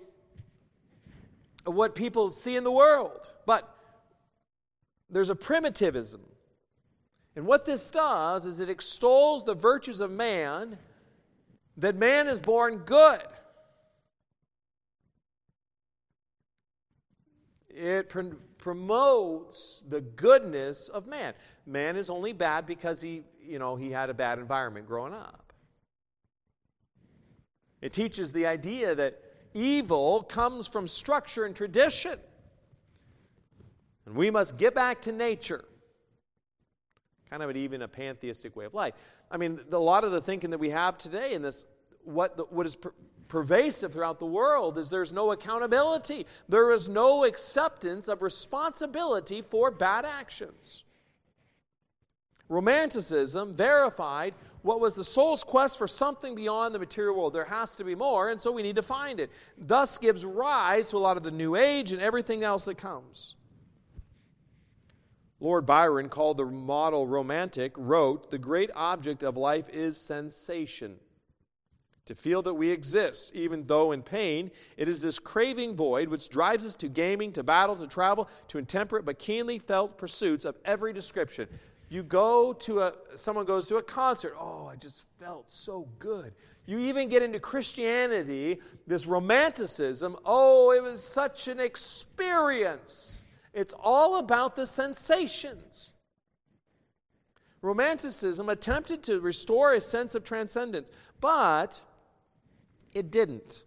of 1.66 1.76
what 1.76 1.94
people 1.94 2.32
see 2.32 2.56
in 2.56 2.64
the 2.64 2.72
world. 2.72 3.30
But 3.46 3.68
there's 5.10 5.30
a 5.30 5.36
primitivism. 5.36 6.22
And 7.36 7.46
what 7.46 7.66
this 7.66 7.88
does 7.88 8.46
is 8.46 8.60
it 8.60 8.70
extols 8.70 9.44
the 9.44 9.56
virtues 9.56 10.00
of 10.00 10.12
man, 10.12 10.78
that 11.78 11.96
man 11.96 12.28
is 12.28 12.40
born 12.40 12.78
good. 12.80 13.22
It 17.80 18.10
pr- 18.10 18.36
promotes 18.58 19.82
the 19.88 20.02
goodness 20.02 20.90
of 20.90 21.08
man. 21.08 21.34
Man 21.66 21.96
is 21.96 22.10
only 22.10 22.34
bad 22.34 22.66
because 22.66 23.00
he, 23.00 23.24
you 23.42 23.58
know, 23.58 23.78
he 23.78 23.90
had 23.90 24.10
a 24.10 24.14
bad 24.14 24.38
environment 24.38 24.86
growing 24.86 25.14
up. 25.14 25.54
It 27.82 27.94
teaches 27.94 28.34
the 28.34 28.46
idea 28.48 28.96
that 28.96 29.24
evil 29.54 30.24
comes 30.24 30.68
from 30.68 30.90
structure 30.90 31.46
and 31.46 31.56
tradition. 31.56 32.20
And 34.06 34.16
we 34.16 34.30
must 34.30 34.58
get 34.58 34.76
back 34.76 35.02
to 35.04 35.14
nature. 35.14 35.64
Kind 37.30 37.42
of 37.42 37.50
an, 37.50 37.56
even 37.56 37.82
a 37.84 37.88
pantheistic 37.88 38.58
way 38.58 38.66
of 38.66 38.74
life. 38.74 38.94
I 39.32 39.38
mean, 39.38 39.58
a 39.72 39.78
lot 39.78 40.04
of 40.04 40.12
the 40.12 40.20
thinking 40.20 40.50
that 40.50 40.58
we 40.58 40.72
have 40.72 40.98
today 40.98 41.34
in 41.34 41.42
this, 41.42 41.66
what, 42.04 42.36
the, 42.36 42.44
what 42.44 42.66
is 42.66 42.76
pervasive 43.30 43.94
throughout 43.94 44.20
the 44.20 44.26
world 44.26 44.78
is 44.78 44.90
there's 44.90 45.14
no 45.14 45.32
accountability. 45.32 46.26
There 46.50 46.72
is 46.72 46.90
no 46.90 47.24
acceptance 47.24 48.10
of 48.10 48.22
responsibility 48.22 49.42
for 49.42 49.72
bad 49.72 50.04
actions. 50.04 50.84
Romanticism 52.50 53.54
verified 53.54 54.34
what 54.64 54.82
was 54.82 54.96
the 54.96 55.04
soul's 55.04 55.44
quest 55.44 55.78
for 55.78 55.88
something 55.88 56.36
beyond 56.36 56.76
the 56.76 56.80
material 56.80 57.16
world. 57.16 57.34
There 57.34 57.46
has 57.46 57.76
to 57.76 57.84
be 57.84 57.96
more, 57.96 58.30
and 58.32 58.42
so 58.42 58.52
we 58.52 58.64
need 58.64 58.76
to 58.76 58.84
find 58.84 59.20
it. 59.20 59.30
Thus 59.58 59.98
gives 59.98 60.26
rise 60.26 60.90
to 60.90 60.98
a 60.98 61.00
lot 61.00 61.16
of 61.16 61.24
the 61.24 61.32
New 61.32 61.56
Age 61.56 61.94
and 61.94 62.02
everything 62.02 62.44
else 62.44 62.66
that 62.66 62.78
comes. 62.78 63.36
Lord 65.40 65.66
Byron, 65.66 66.10
called 66.10 66.38
the 66.38 66.46
model 66.46 67.08
romantic, 67.08 67.74
wrote 67.78 68.30
The 68.30 68.38
great 68.38 68.72
object 68.76 69.24
of 69.24 69.38
life 69.38 69.70
is 69.70 69.96
sensation. 69.96 70.98
To 72.10 72.16
feel 72.16 72.42
that 72.42 72.56
we 72.56 72.72
exist, 72.72 73.36
even 73.36 73.68
though 73.68 73.92
in 73.92 74.02
pain, 74.02 74.50
it 74.78 74.88
is 74.90 75.00
this 75.00 75.20
craving 75.20 75.76
void 75.76 76.08
which 76.08 76.30
drives 76.30 76.66
us 76.66 76.76
to 76.78 76.88
gaming, 76.88 77.32
to 77.34 77.44
battle, 77.44 77.76
to 77.76 77.86
travel, 77.86 78.28
to 78.48 78.58
intemperate 78.58 79.06
but 79.06 79.20
keenly 79.20 79.60
felt 79.60 79.96
pursuits 79.96 80.44
of 80.44 80.58
every 80.66 80.92
description. 80.92 81.48
You 81.88 82.02
go 82.02 82.52
to 82.52 82.80
a, 82.80 82.94
someone 83.14 83.46
goes 83.46 83.68
to 83.68 83.76
a 83.76 83.84
concert, 83.84 84.34
oh, 84.40 84.66
I 84.66 84.76
just 84.76 85.04
felt 85.20 85.54
so 85.54 85.88
good. 86.00 86.34
You 86.66 86.80
even 86.80 87.10
get 87.10 87.22
into 87.22 87.40
Christianity, 87.40 88.60
this 88.88 89.06
romanticism, 89.06 90.18
oh, 90.26 90.72
it 90.72 90.82
was 90.82 91.04
such 91.04 91.48
an 91.48 91.60
experience. 91.60 93.24
It's 93.54 93.76
all 93.80 94.18
about 94.18 94.56
the 94.56 94.66
sensations. 94.66 95.94
Romanticism 97.62 98.50
attempted 98.50 99.04
to 99.04 99.20
restore 99.20 99.76
a 99.76 99.82
sense 99.82 100.16
of 100.16 100.24
transcendence, 100.24 100.90
but 101.22 101.80
it 102.94 103.12
didn't. 103.12 103.64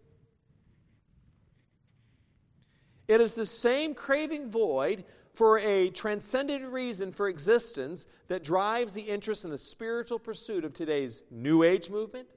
It 3.09 3.20
is 3.20 3.35
the 3.35 3.47
same 3.47 3.95
craving 3.95 4.51
void 4.51 5.05
for 5.35 5.59
a 5.59 5.91
transcendent 5.91 6.64
reason 6.66 7.12
for 7.12 7.29
existence 7.29 8.07
that 8.29 8.45
drives 8.45 8.95
the 8.95 9.03
interest 9.03 9.45
in 9.45 9.51
the 9.51 9.59
spiritual 9.59 10.18
pursuit 10.18 10.64
of 10.64 10.73
today's 10.73 11.23
New 11.31 11.62
Age 11.62 11.91
movement, 11.91 12.29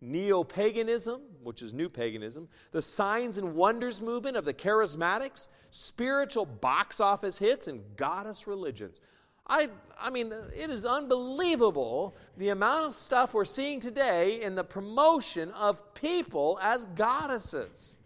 neo 0.00 0.44
paganism, 0.44 1.22
which 1.42 1.60
is 1.60 1.72
new 1.72 1.88
paganism, 1.88 2.48
the 2.72 2.80
signs 2.80 3.38
and 3.38 3.54
wonders 3.54 4.00
movement 4.00 4.36
of 4.36 4.44
the 4.44 4.54
charismatics, 4.54 5.48
spiritual 5.70 6.46
box 6.46 7.00
office 7.00 7.38
hits, 7.38 7.68
and 7.68 7.82
goddess 7.96 8.46
religions. 8.46 9.00
I, 9.48 9.68
I 9.98 10.10
mean, 10.10 10.32
it 10.54 10.70
is 10.70 10.84
unbelievable 10.84 12.16
the 12.36 12.50
amount 12.50 12.86
of 12.86 12.94
stuff 12.94 13.34
we're 13.34 13.44
seeing 13.44 13.80
today 13.80 14.42
in 14.42 14.54
the 14.54 14.64
promotion 14.64 15.50
of 15.52 15.94
people 15.94 16.58
as 16.62 16.86
goddesses. 16.86 17.96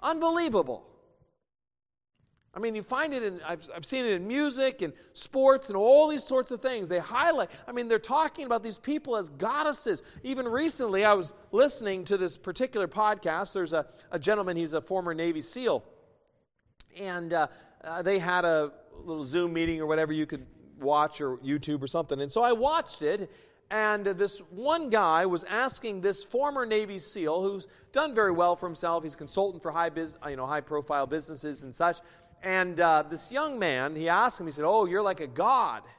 Unbelievable. 0.00 0.86
I 2.54 2.58
mean, 2.58 2.74
you 2.74 2.82
find 2.82 3.12
it 3.12 3.22
in, 3.22 3.40
I've, 3.46 3.68
I've 3.74 3.84
seen 3.84 4.06
it 4.06 4.12
in 4.12 4.26
music 4.26 4.80
and 4.80 4.94
sports 5.12 5.68
and 5.68 5.76
all 5.76 6.08
these 6.08 6.24
sorts 6.24 6.50
of 6.50 6.60
things. 6.60 6.88
They 6.88 7.00
highlight, 7.00 7.50
I 7.68 7.72
mean, 7.72 7.86
they're 7.86 7.98
talking 7.98 8.46
about 8.46 8.62
these 8.62 8.78
people 8.78 9.14
as 9.16 9.28
goddesses. 9.28 10.02
Even 10.22 10.48
recently, 10.48 11.04
I 11.04 11.12
was 11.12 11.34
listening 11.52 12.04
to 12.04 12.16
this 12.16 12.38
particular 12.38 12.88
podcast. 12.88 13.52
There's 13.52 13.74
a, 13.74 13.86
a 14.10 14.18
gentleman, 14.18 14.56
he's 14.56 14.72
a 14.72 14.80
former 14.80 15.12
Navy 15.12 15.42
SEAL. 15.42 15.84
And 16.96 17.34
uh, 17.34 17.48
uh, 17.84 18.00
they 18.00 18.18
had 18.18 18.46
a 18.46 18.72
little 19.04 19.26
Zoom 19.26 19.52
meeting 19.52 19.78
or 19.82 19.86
whatever 19.86 20.14
you 20.14 20.24
could 20.24 20.46
watch 20.78 21.20
or 21.20 21.38
YouTube 21.38 21.82
or 21.82 21.86
something. 21.86 22.20
And 22.20 22.30
so 22.30 22.42
I 22.42 22.52
watched 22.52 23.02
it, 23.02 23.30
and 23.70 24.04
this 24.06 24.38
one 24.50 24.90
guy 24.90 25.26
was 25.26 25.44
asking 25.44 26.00
this 26.00 26.22
former 26.22 26.64
Navy 26.64 26.98
SEAL 26.98 27.42
who's 27.42 27.66
done 27.92 28.14
very 28.14 28.30
well 28.30 28.54
for 28.56 28.66
himself. 28.66 29.02
He's 29.02 29.14
a 29.14 29.16
consultant 29.16 29.62
for 29.62 29.72
high, 29.72 29.88
biz, 29.88 30.16
you 30.28 30.36
know, 30.36 30.46
high 30.46 30.60
profile 30.60 31.06
businesses 31.06 31.62
and 31.62 31.74
such. 31.74 31.98
And 32.42 32.78
uh, 32.80 33.02
this 33.08 33.32
young 33.32 33.58
man, 33.58 33.96
he 33.96 34.08
asked 34.08 34.38
him, 34.38 34.46
he 34.46 34.52
said, 34.52 34.64
Oh, 34.64 34.84
you're 34.84 35.02
like 35.02 35.20
a 35.20 35.26
god. 35.26 35.82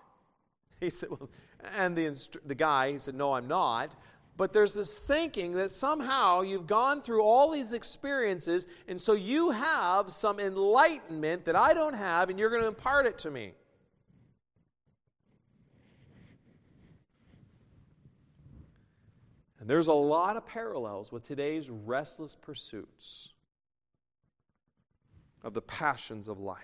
He 0.80 0.92
said, 0.92 1.10
Well, 1.10 1.30
and 1.76 1.96
the, 1.98 2.16
the 2.46 2.54
guy, 2.56 2.92
he 2.92 3.00
said, 3.00 3.16
No, 3.16 3.34
I'm 3.34 3.48
not. 3.48 3.92
but 4.38 4.54
there's 4.54 4.76
this 4.76 5.00
thinking 5.00 5.54
that 5.54 5.72
somehow 5.72 6.42
you've 6.42 6.68
gone 6.68 7.02
through 7.02 7.24
all 7.24 7.52
these 7.52 7.74
experiences, 7.74 8.68
and 8.88 9.02
so 9.02 9.14
you 9.14 9.50
have 9.50 10.12
some 10.12 10.40
enlightenment 10.40 11.46
that 11.46 11.56
I 11.56 11.74
don't 11.74 11.96
have, 11.96 12.30
and 12.30 12.38
you're 12.38 12.52
going 12.52 12.62
to 12.62 12.68
impart 12.68 13.08
it 13.08 13.18
to 13.20 13.32
me. 13.32 13.54
And 19.68 19.72
there's 19.74 19.88
a 19.88 19.93
lot 19.93 20.38
of 20.38 20.45
parallels 20.45 21.11
with 21.11 21.28
today's 21.28 21.70
restless 21.70 22.38
pursuits 22.38 23.34
of 25.43 25.53
the 25.53 25.61
passions 25.61 26.30
of 26.30 26.39
life. 26.39 26.61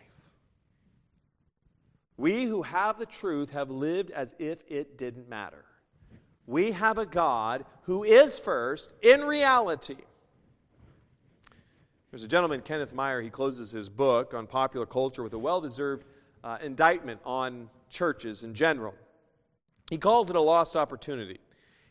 We 2.15 2.45
who 2.45 2.61
have 2.61 2.97
the 2.97 3.05
truth 3.05 3.51
have 3.51 3.69
lived 3.69 4.11
as 4.11 4.33
if 4.39 4.59
it 4.69 4.97
didn't 4.97 5.27
matter. 5.27 5.65
We 6.47 6.71
have 6.71 6.97
a 6.97 7.05
God 7.05 7.65
who 7.81 8.05
is 8.05 8.39
first 8.39 8.93
in 9.01 9.25
reality. 9.25 9.97
There's 12.09 12.23
a 12.23 12.29
gentleman, 12.29 12.61
Kenneth 12.61 12.93
Meyer, 12.93 13.21
he 13.21 13.29
closes 13.29 13.69
his 13.69 13.89
book 13.89 14.33
on 14.33 14.47
popular 14.47 14.85
culture 14.85 15.23
with 15.23 15.33
a 15.33 15.39
well 15.39 15.59
deserved 15.59 16.05
uh, 16.41 16.57
indictment 16.63 17.19
on 17.25 17.69
churches 17.89 18.43
in 18.43 18.53
general. 18.53 18.95
He 19.89 19.97
calls 19.97 20.29
it 20.29 20.37
a 20.37 20.41
lost 20.41 20.77
opportunity. 20.77 21.41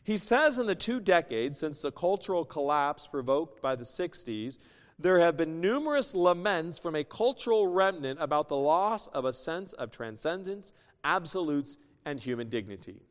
He 0.03 0.17
says 0.17 0.59
in 0.59 0.67
the 0.67 0.75
two 0.75 0.99
decades 0.99 1.57
since 1.57 1.81
the 1.81 1.91
cultural 1.91 2.43
collapse 2.43 3.07
provoked 3.07 3.61
by 3.61 3.75
the 3.75 3.85
60s, 3.85 4.57
there 4.99 5.19
have 5.19 5.37
been 5.37 5.61
numerous 5.61 6.13
laments 6.13 6.77
from 6.77 6.95
a 6.95 7.03
cultural 7.03 7.67
remnant 7.67 8.21
about 8.21 8.47
the 8.47 8.57
loss 8.57 9.07
of 9.07 9.25
a 9.25 9.33
sense 9.33 9.73
of 9.73 9.91
transcendence, 9.91 10.73
absolutes, 11.03 11.77
and 12.05 12.19
human 12.19 12.49
dignity. 12.49 13.01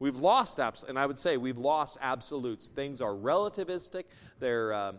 We've 0.00 0.16
lost, 0.16 0.58
abs- 0.58 0.84
and 0.86 0.98
I 0.98 1.06
would 1.06 1.18
say 1.18 1.36
we've 1.36 1.58
lost 1.58 1.96
absolutes. 2.00 2.66
Things 2.66 3.00
are 3.00 3.12
relativistic, 3.12 4.04
they're 4.40 4.72
uh, 4.72 4.92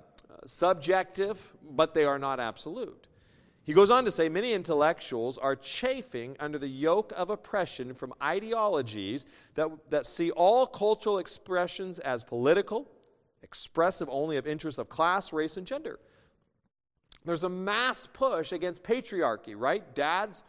subjective, 0.45 1.53
but 1.69 1.93
they 1.93 2.05
are 2.05 2.17
not 2.17 2.39
absolute. 2.39 3.07
He 3.65 3.73
goes 3.73 3.89
on 3.89 4.05
to 4.05 4.11
say 4.11 4.29
many 4.29 4.53
intellectuals 4.53 5.39
are 5.39 5.55
chafing 5.55 6.37
under 6.39 6.59
the 6.59 6.67
yoke 6.67 7.11
of 7.17 7.31
oppression 7.31 7.95
from 7.95 8.13
ideologies 8.21 9.25
that, 9.55 9.69
that 9.89 10.05
see 10.05 10.29
all 10.29 10.67
cultural 10.67 11.17
expressions 11.17 11.97
as 11.97 12.23
political, 12.23 12.87
expressive 13.41 14.07
only 14.11 14.37
of 14.37 14.45
interests 14.45 14.77
of 14.77 14.87
class, 14.87 15.33
race, 15.33 15.57
and 15.57 15.65
gender. 15.65 15.99
There's 17.25 17.43
a 17.43 17.49
mass 17.49 18.05
push 18.05 18.51
against 18.51 18.83
patriarchy, 18.83 19.55
right? 19.57 19.95
Dads 19.95 20.43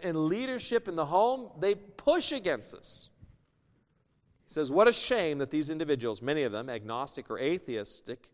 and 0.00 0.16
leadership 0.16 0.86
in 0.86 0.94
the 0.94 1.06
home, 1.06 1.50
they 1.58 1.74
push 1.74 2.30
against 2.30 2.72
this. 2.72 3.10
He 4.46 4.52
says, 4.52 4.70
What 4.70 4.86
a 4.86 4.92
shame 4.92 5.38
that 5.38 5.50
these 5.50 5.68
individuals, 5.70 6.22
many 6.22 6.44
of 6.44 6.52
them 6.52 6.70
agnostic 6.70 7.28
or 7.28 7.40
atheistic, 7.40 8.28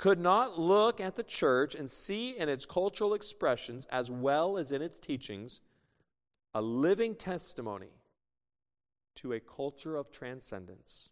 could 0.00 0.18
not 0.18 0.58
look 0.58 0.98
at 0.98 1.14
the 1.14 1.22
church 1.22 1.74
and 1.74 1.90
see 1.90 2.30
in 2.38 2.48
its 2.48 2.64
cultural 2.64 3.12
expressions, 3.12 3.86
as 3.92 4.10
well 4.10 4.56
as 4.56 4.72
in 4.72 4.80
its 4.80 4.98
teachings, 4.98 5.60
a 6.54 6.62
living 6.62 7.14
testimony 7.14 7.90
to 9.14 9.34
a 9.34 9.40
culture 9.40 9.98
of 9.98 10.10
transcendence, 10.10 11.10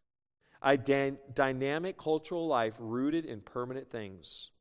a 0.62 0.74
dy- 0.74 1.18
dynamic 1.34 1.99
cultural 1.99 2.47
life 2.47 2.76
rooted 2.78 3.26
in 3.26 3.43
permanent 3.43 3.91
things. 3.91 4.53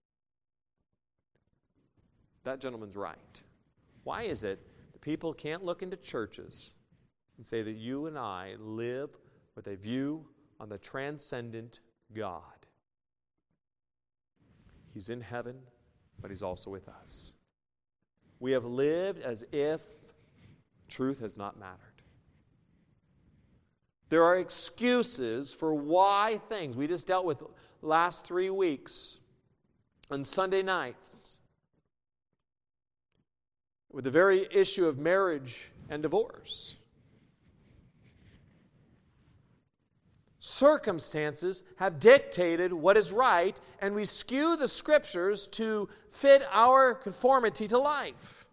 That 2.43 2.59
gentleman's 2.59 2.97
right. 2.97 3.41
Why 4.03 4.23
is 4.23 4.43
it 4.43 4.59
that 4.91 4.99
people 4.99 5.33
can't 5.33 5.63
look 5.63 5.81
into 5.81 5.95
churches 5.95 6.73
and 7.37 7.47
say 7.47 7.61
that 7.61 7.77
you 7.77 8.07
and 8.07 8.19
I 8.19 8.55
live 8.59 9.11
with 9.55 9.67
a 9.67 9.77
view 9.77 10.25
on 10.59 10.67
the 10.67 10.77
transcendent 10.77 11.79
God? 12.13 12.56
He's 14.97 15.09
in 15.09 15.21
heaven, 15.21 15.55
but 16.19 16.31
He's 16.31 16.41
also 16.41 16.71
with 16.71 16.89
us. 16.89 17.33
We 18.39 18.51
have 18.53 18.65
lived 18.65 19.21
as 19.21 19.45
if 19.51 19.83
truth 20.87 21.19
has 21.19 21.37
not 21.37 21.59
mattered. 21.59 22.01
There 24.09 24.23
are 24.23 24.39
excuses 24.39 25.53
for 25.53 25.71
why 25.75 26.41
things. 26.49 26.75
We 26.75 26.87
just 26.87 27.05
dealt 27.05 27.27
with 27.27 27.43
last 27.83 28.25
three 28.25 28.49
weeks 28.49 29.19
on 30.09 30.23
Sunday 30.23 30.63
nights 30.63 31.37
with 33.91 34.03
the 34.03 34.09
very 34.09 34.47
issue 34.49 34.87
of 34.87 34.97
marriage 34.97 35.71
and 35.91 36.01
divorce. 36.01 36.75
Circumstances 40.47 41.63
have 41.75 41.99
dictated 41.99 42.71
what 42.71 42.95
is 42.95 43.11
right, 43.11 43.59
and 43.81 43.93
we 43.93 44.05
skew 44.05 44.55
the 44.55 44.67
scriptures 44.67 45.47
to 45.47 45.89
fit 46.09 46.41
our 46.51 46.93
conformity 46.93 47.67
to 47.67 47.77
life. 47.77 48.47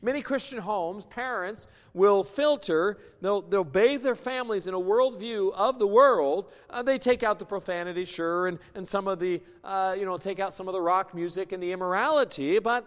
Many 0.00 0.22
Christian 0.22 0.58
homes, 0.58 1.06
parents 1.06 1.66
will 1.94 2.22
filter, 2.22 2.98
they'll, 3.20 3.40
they'll 3.40 3.64
bathe 3.64 4.02
their 4.02 4.14
families 4.14 4.66
in 4.66 4.74
a 4.74 4.78
worldview 4.78 5.52
of 5.54 5.78
the 5.78 5.86
world. 5.86 6.52
Uh, 6.68 6.82
they 6.82 6.98
take 6.98 7.22
out 7.22 7.38
the 7.38 7.44
profanity, 7.46 8.04
sure, 8.04 8.46
and, 8.46 8.58
and 8.74 8.86
some 8.86 9.08
of 9.08 9.18
the, 9.18 9.42
uh, 9.64 9.96
you 9.98 10.04
know, 10.04 10.18
take 10.18 10.40
out 10.40 10.54
some 10.54 10.68
of 10.68 10.74
the 10.74 10.80
rock 10.80 11.14
music 11.14 11.52
and 11.52 11.62
the 11.62 11.72
immorality, 11.72 12.58
but 12.58 12.84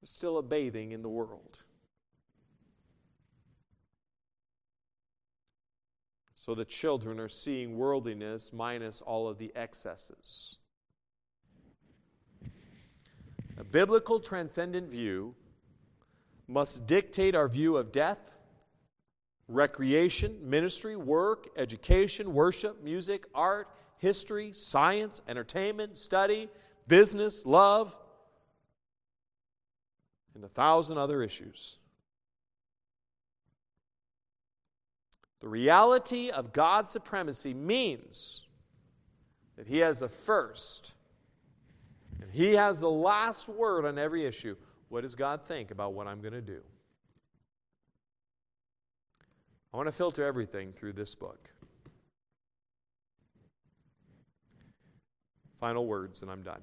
there's 0.00 0.10
still 0.10 0.38
a 0.38 0.42
bathing 0.42 0.92
in 0.92 1.02
the 1.02 1.08
world. 1.08 1.62
So 6.48 6.54
the 6.54 6.64
children 6.64 7.20
are 7.20 7.28
seeing 7.28 7.76
worldliness 7.76 8.54
minus 8.54 9.02
all 9.02 9.28
of 9.28 9.36
the 9.36 9.52
excesses. 9.54 10.56
A 13.58 13.64
biblical 13.64 14.18
transcendent 14.18 14.88
view 14.90 15.34
must 16.46 16.86
dictate 16.86 17.34
our 17.34 17.48
view 17.48 17.76
of 17.76 17.92
death, 17.92 18.34
recreation, 19.46 20.38
ministry, 20.42 20.96
work, 20.96 21.48
education, 21.54 22.32
worship, 22.32 22.82
music, 22.82 23.26
art, 23.34 23.68
history, 23.98 24.52
science, 24.54 25.20
entertainment, 25.28 25.98
study, 25.98 26.48
business, 26.86 27.44
love, 27.44 27.94
and 30.34 30.42
a 30.42 30.48
thousand 30.48 30.96
other 30.96 31.22
issues. 31.22 31.76
The 35.40 35.48
reality 35.48 36.30
of 36.30 36.52
God's 36.52 36.90
supremacy 36.90 37.54
means 37.54 38.42
that 39.56 39.66
He 39.66 39.78
has 39.78 40.00
the 40.00 40.08
first 40.08 40.94
and 42.20 42.30
He 42.30 42.54
has 42.54 42.80
the 42.80 42.90
last 42.90 43.48
word 43.48 43.84
on 43.84 43.98
every 43.98 44.26
issue. 44.26 44.56
What 44.88 45.02
does 45.02 45.14
God 45.14 45.44
think 45.44 45.70
about 45.70 45.92
what 45.92 46.06
I'm 46.06 46.20
going 46.20 46.32
to 46.32 46.40
do? 46.40 46.60
I 49.72 49.76
want 49.76 49.86
to 49.86 49.92
filter 49.92 50.24
everything 50.24 50.72
through 50.72 50.94
this 50.94 51.14
book. 51.14 51.50
Final 55.60 55.86
words, 55.86 56.22
and 56.22 56.30
I'm 56.30 56.42
done. 56.42 56.62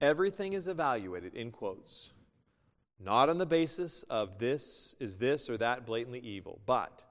Everything 0.00 0.54
is 0.54 0.66
evaluated, 0.66 1.34
in 1.34 1.50
quotes, 1.50 2.10
not 3.00 3.28
on 3.28 3.38
the 3.38 3.46
basis 3.46 4.02
of 4.04 4.38
this 4.38 4.94
is 5.00 5.16
this 5.16 5.50
or 5.50 5.56
that 5.58 5.86
blatantly 5.86 6.20
evil, 6.20 6.60
but 6.66 7.04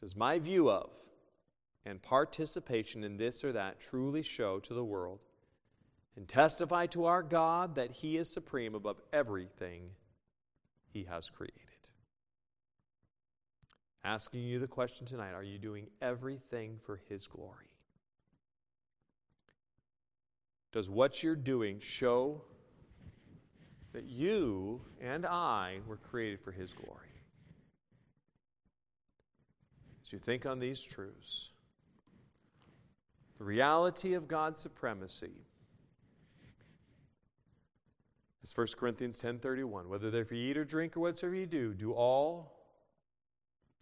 does 0.00 0.16
my 0.16 0.38
view 0.38 0.70
of 0.70 0.90
and 1.84 2.02
participation 2.02 3.04
in 3.04 3.16
this 3.16 3.44
or 3.44 3.52
that 3.52 3.80
truly 3.80 4.22
show 4.22 4.58
to 4.60 4.74
the 4.74 4.84
world 4.84 5.20
and 6.16 6.26
testify 6.26 6.86
to 6.86 7.04
our 7.04 7.22
God 7.22 7.74
that 7.74 7.92
He 7.92 8.16
is 8.16 8.28
supreme 8.28 8.74
above 8.74 9.00
everything 9.12 9.90
He 10.92 11.04
has 11.04 11.30
created? 11.30 11.60
Asking 14.04 14.42
you 14.42 14.58
the 14.58 14.66
question 14.66 15.06
tonight 15.06 15.32
are 15.32 15.42
you 15.42 15.58
doing 15.58 15.88
everything 16.00 16.78
for 16.84 17.00
His 17.08 17.26
glory? 17.26 17.66
Does 20.72 20.90
what 20.90 21.22
you're 21.22 21.34
doing 21.34 21.80
show 21.80 22.42
that 23.96 24.04
you 24.04 24.82
and 25.00 25.24
I 25.24 25.78
were 25.86 25.96
created 25.96 26.38
for 26.42 26.52
His 26.52 26.74
glory. 26.74 27.22
As 30.04 30.12
you 30.12 30.18
think 30.18 30.44
on 30.44 30.58
these 30.58 30.82
truths, 30.82 31.52
the 33.38 33.44
reality 33.44 34.12
of 34.12 34.28
God's 34.28 34.60
supremacy 34.60 35.46
is 38.42 38.54
1 38.54 38.66
Corinthians 38.76 39.18
10:31, 39.22 39.88
whether 39.88 40.10
therefore 40.10 40.36
you 40.36 40.50
eat 40.50 40.58
or 40.58 40.64
drink 40.66 40.94
or 40.94 41.00
whatsoever 41.00 41.34
you 41.34 41.46
do, 41.46 41.72
do 41.72 41.94
all 41.94 42.52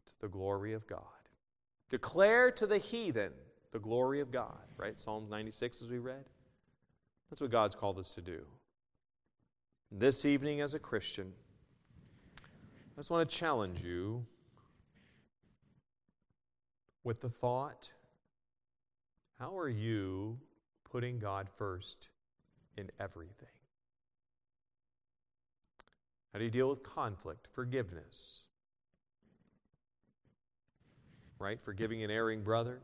to 0.06 0.12
the 0.20 0.28
glory 0.28 0.74
of 0.74 0.86
God. 0.86 1.28
Declare 1.90 2.52
to 2.52 2.68
the 2.68 2.78
heathen 2.78 3.32
the 3.72 3.80
glory 3.80 4.20
of 4.20 4.30
God, 4.30 4.62
right? 4.76 4.96
Psalm 4.96 5.28
96 5.28 5.82
as 5.82 5.88
we 5.88 5.98
read. 5.98 6.24
That's 7.30 7.40
what 7.40 7.50
God's 7.50 7.74
called 7.74 7.98
us 7.98 8.12
to 8.12 8.22
do 8.22 8.46
this 9.90 10.24
evening 10.24 10.60
as 10.60 10.74
a 10.74 10.78
Christian, 10.78 11.32
I 12.38 13.00
just 13.00 13.10
want 13.10 13.28
to 13.28 13.36
challenge 13.36 13.82
you 13.82 14.24
with 17.02 17.20
the 17.20 17.28
thought 17.28 17.90
how 19.38 19.58
are 19.58 19.68
you 19.68 20.38
putting 20.90 21.18
God 21.18 21.48
first 21.50 22.08
in 22.76 22.90
everything? 23.00 23.48
How 26.32 26.38
do 26.38 26.44
you 26.44 26.50
deal 26.50 26.68
with 26.70 26.82
conflict, 26.82 27.48
forgiveness? 27.52 28.42
Right? 31.38 31.60
Forgiving 31.60 32.02
an 32.04 32.10
erring 32.10 32.42
brother, 32.42 32.80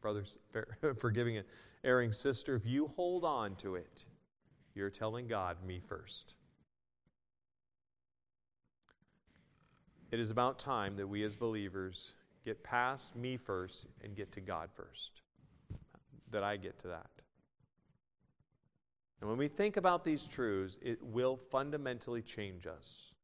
brothers, 0.00 0.38
forgiving 0.98 1.36
an 1.36 1.44
erring 1.84 2.12
sister. 2.12 2.54
If 2.54 2.64
you 2.64 2.88
hold 2.96 3.24
on 3.24 3.54
to 3.56 3.74
it, 3.74 4.04
you're 4.74 4.90
telling 4.90 5.26
God, 5.26 5.56
me 5.66 5.80
first. 5.80 6.36
It 10.10 10.20
is 10.20 10.30
about 10.30 10.58
time 10.58 10.96
that 10.96 11.06
we 11.06 11.22
as 11.24 11.36
believers 11.36 12.14
get 12.44 12.62
past 12.62 13.14
me 13.14 13.36
first 13.36 13.86
and 14.02 14.16
get 14.16 14.32
to 14.32 14.40
God 14.40 14.70
first. 14.72 15.22
That 16.30 16.42
I 16.42 16.56
get 16.56 16.78
to 16.80 16.88
that. 16.88 17.10
And 19.20 19.28
when 19.28 19.38
we 19.38 19.48
think 19.48 19.76
about 19.76 20.04
these 20.04 20.26
truths, 20.26 20.78
it 20.80 21.02
will 21.02 21.36
fundamentally 21.36 22.22
change 22.22 22.66
us. 22.66 23.14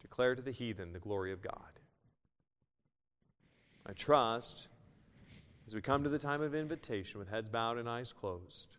Declare 0.00 0.36
to 0.36 0.42
the 0.42 0.52
heathen 0.52 0.92
the 0.92 0.98
glory 0.98 1.32
of 1.32 1.42
God. 1.42 1.80
I 3.86 3.92
trust 3.92 4.68
as 5.66 5.74
we 5.74 5.80
come 5.80 6.04
to 6.04 6.10
the 6.10 6.18
time 6.18 6.42
of 6.42 6.54
invitation 6.54 7.18
with 7.18 7.28
heads 7.28 7.48
bowed 7.48 7.78
and 7.78 7.88
eyes 7.88 8.12
closed 8.12 8.76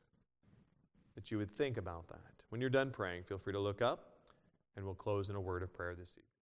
that 1.16 1.32
you 1.32 1.38
would 1.38 1.52
think 1.52 1.78
about 1.78 2.08
that. 2.08 2.44
When 2.50 2.62
you're 2.62 2.70
done 2.70 2.92
praying, 2.92 3.24
feel 3.24 3.38
free 3.38 3.54
to 3.54 3.60
look 3.60 3.82
up 3.82 4.14
and 4.76 4.86
we'll 4.86 4.96
close 4.96 5.30
in 5.30 5.36
a 5.36 5.42
word 5.42 5.64
of 5.64 5.74
prayer 5.74 5.96
this 5.96 6.12
evening. 6.12 6.39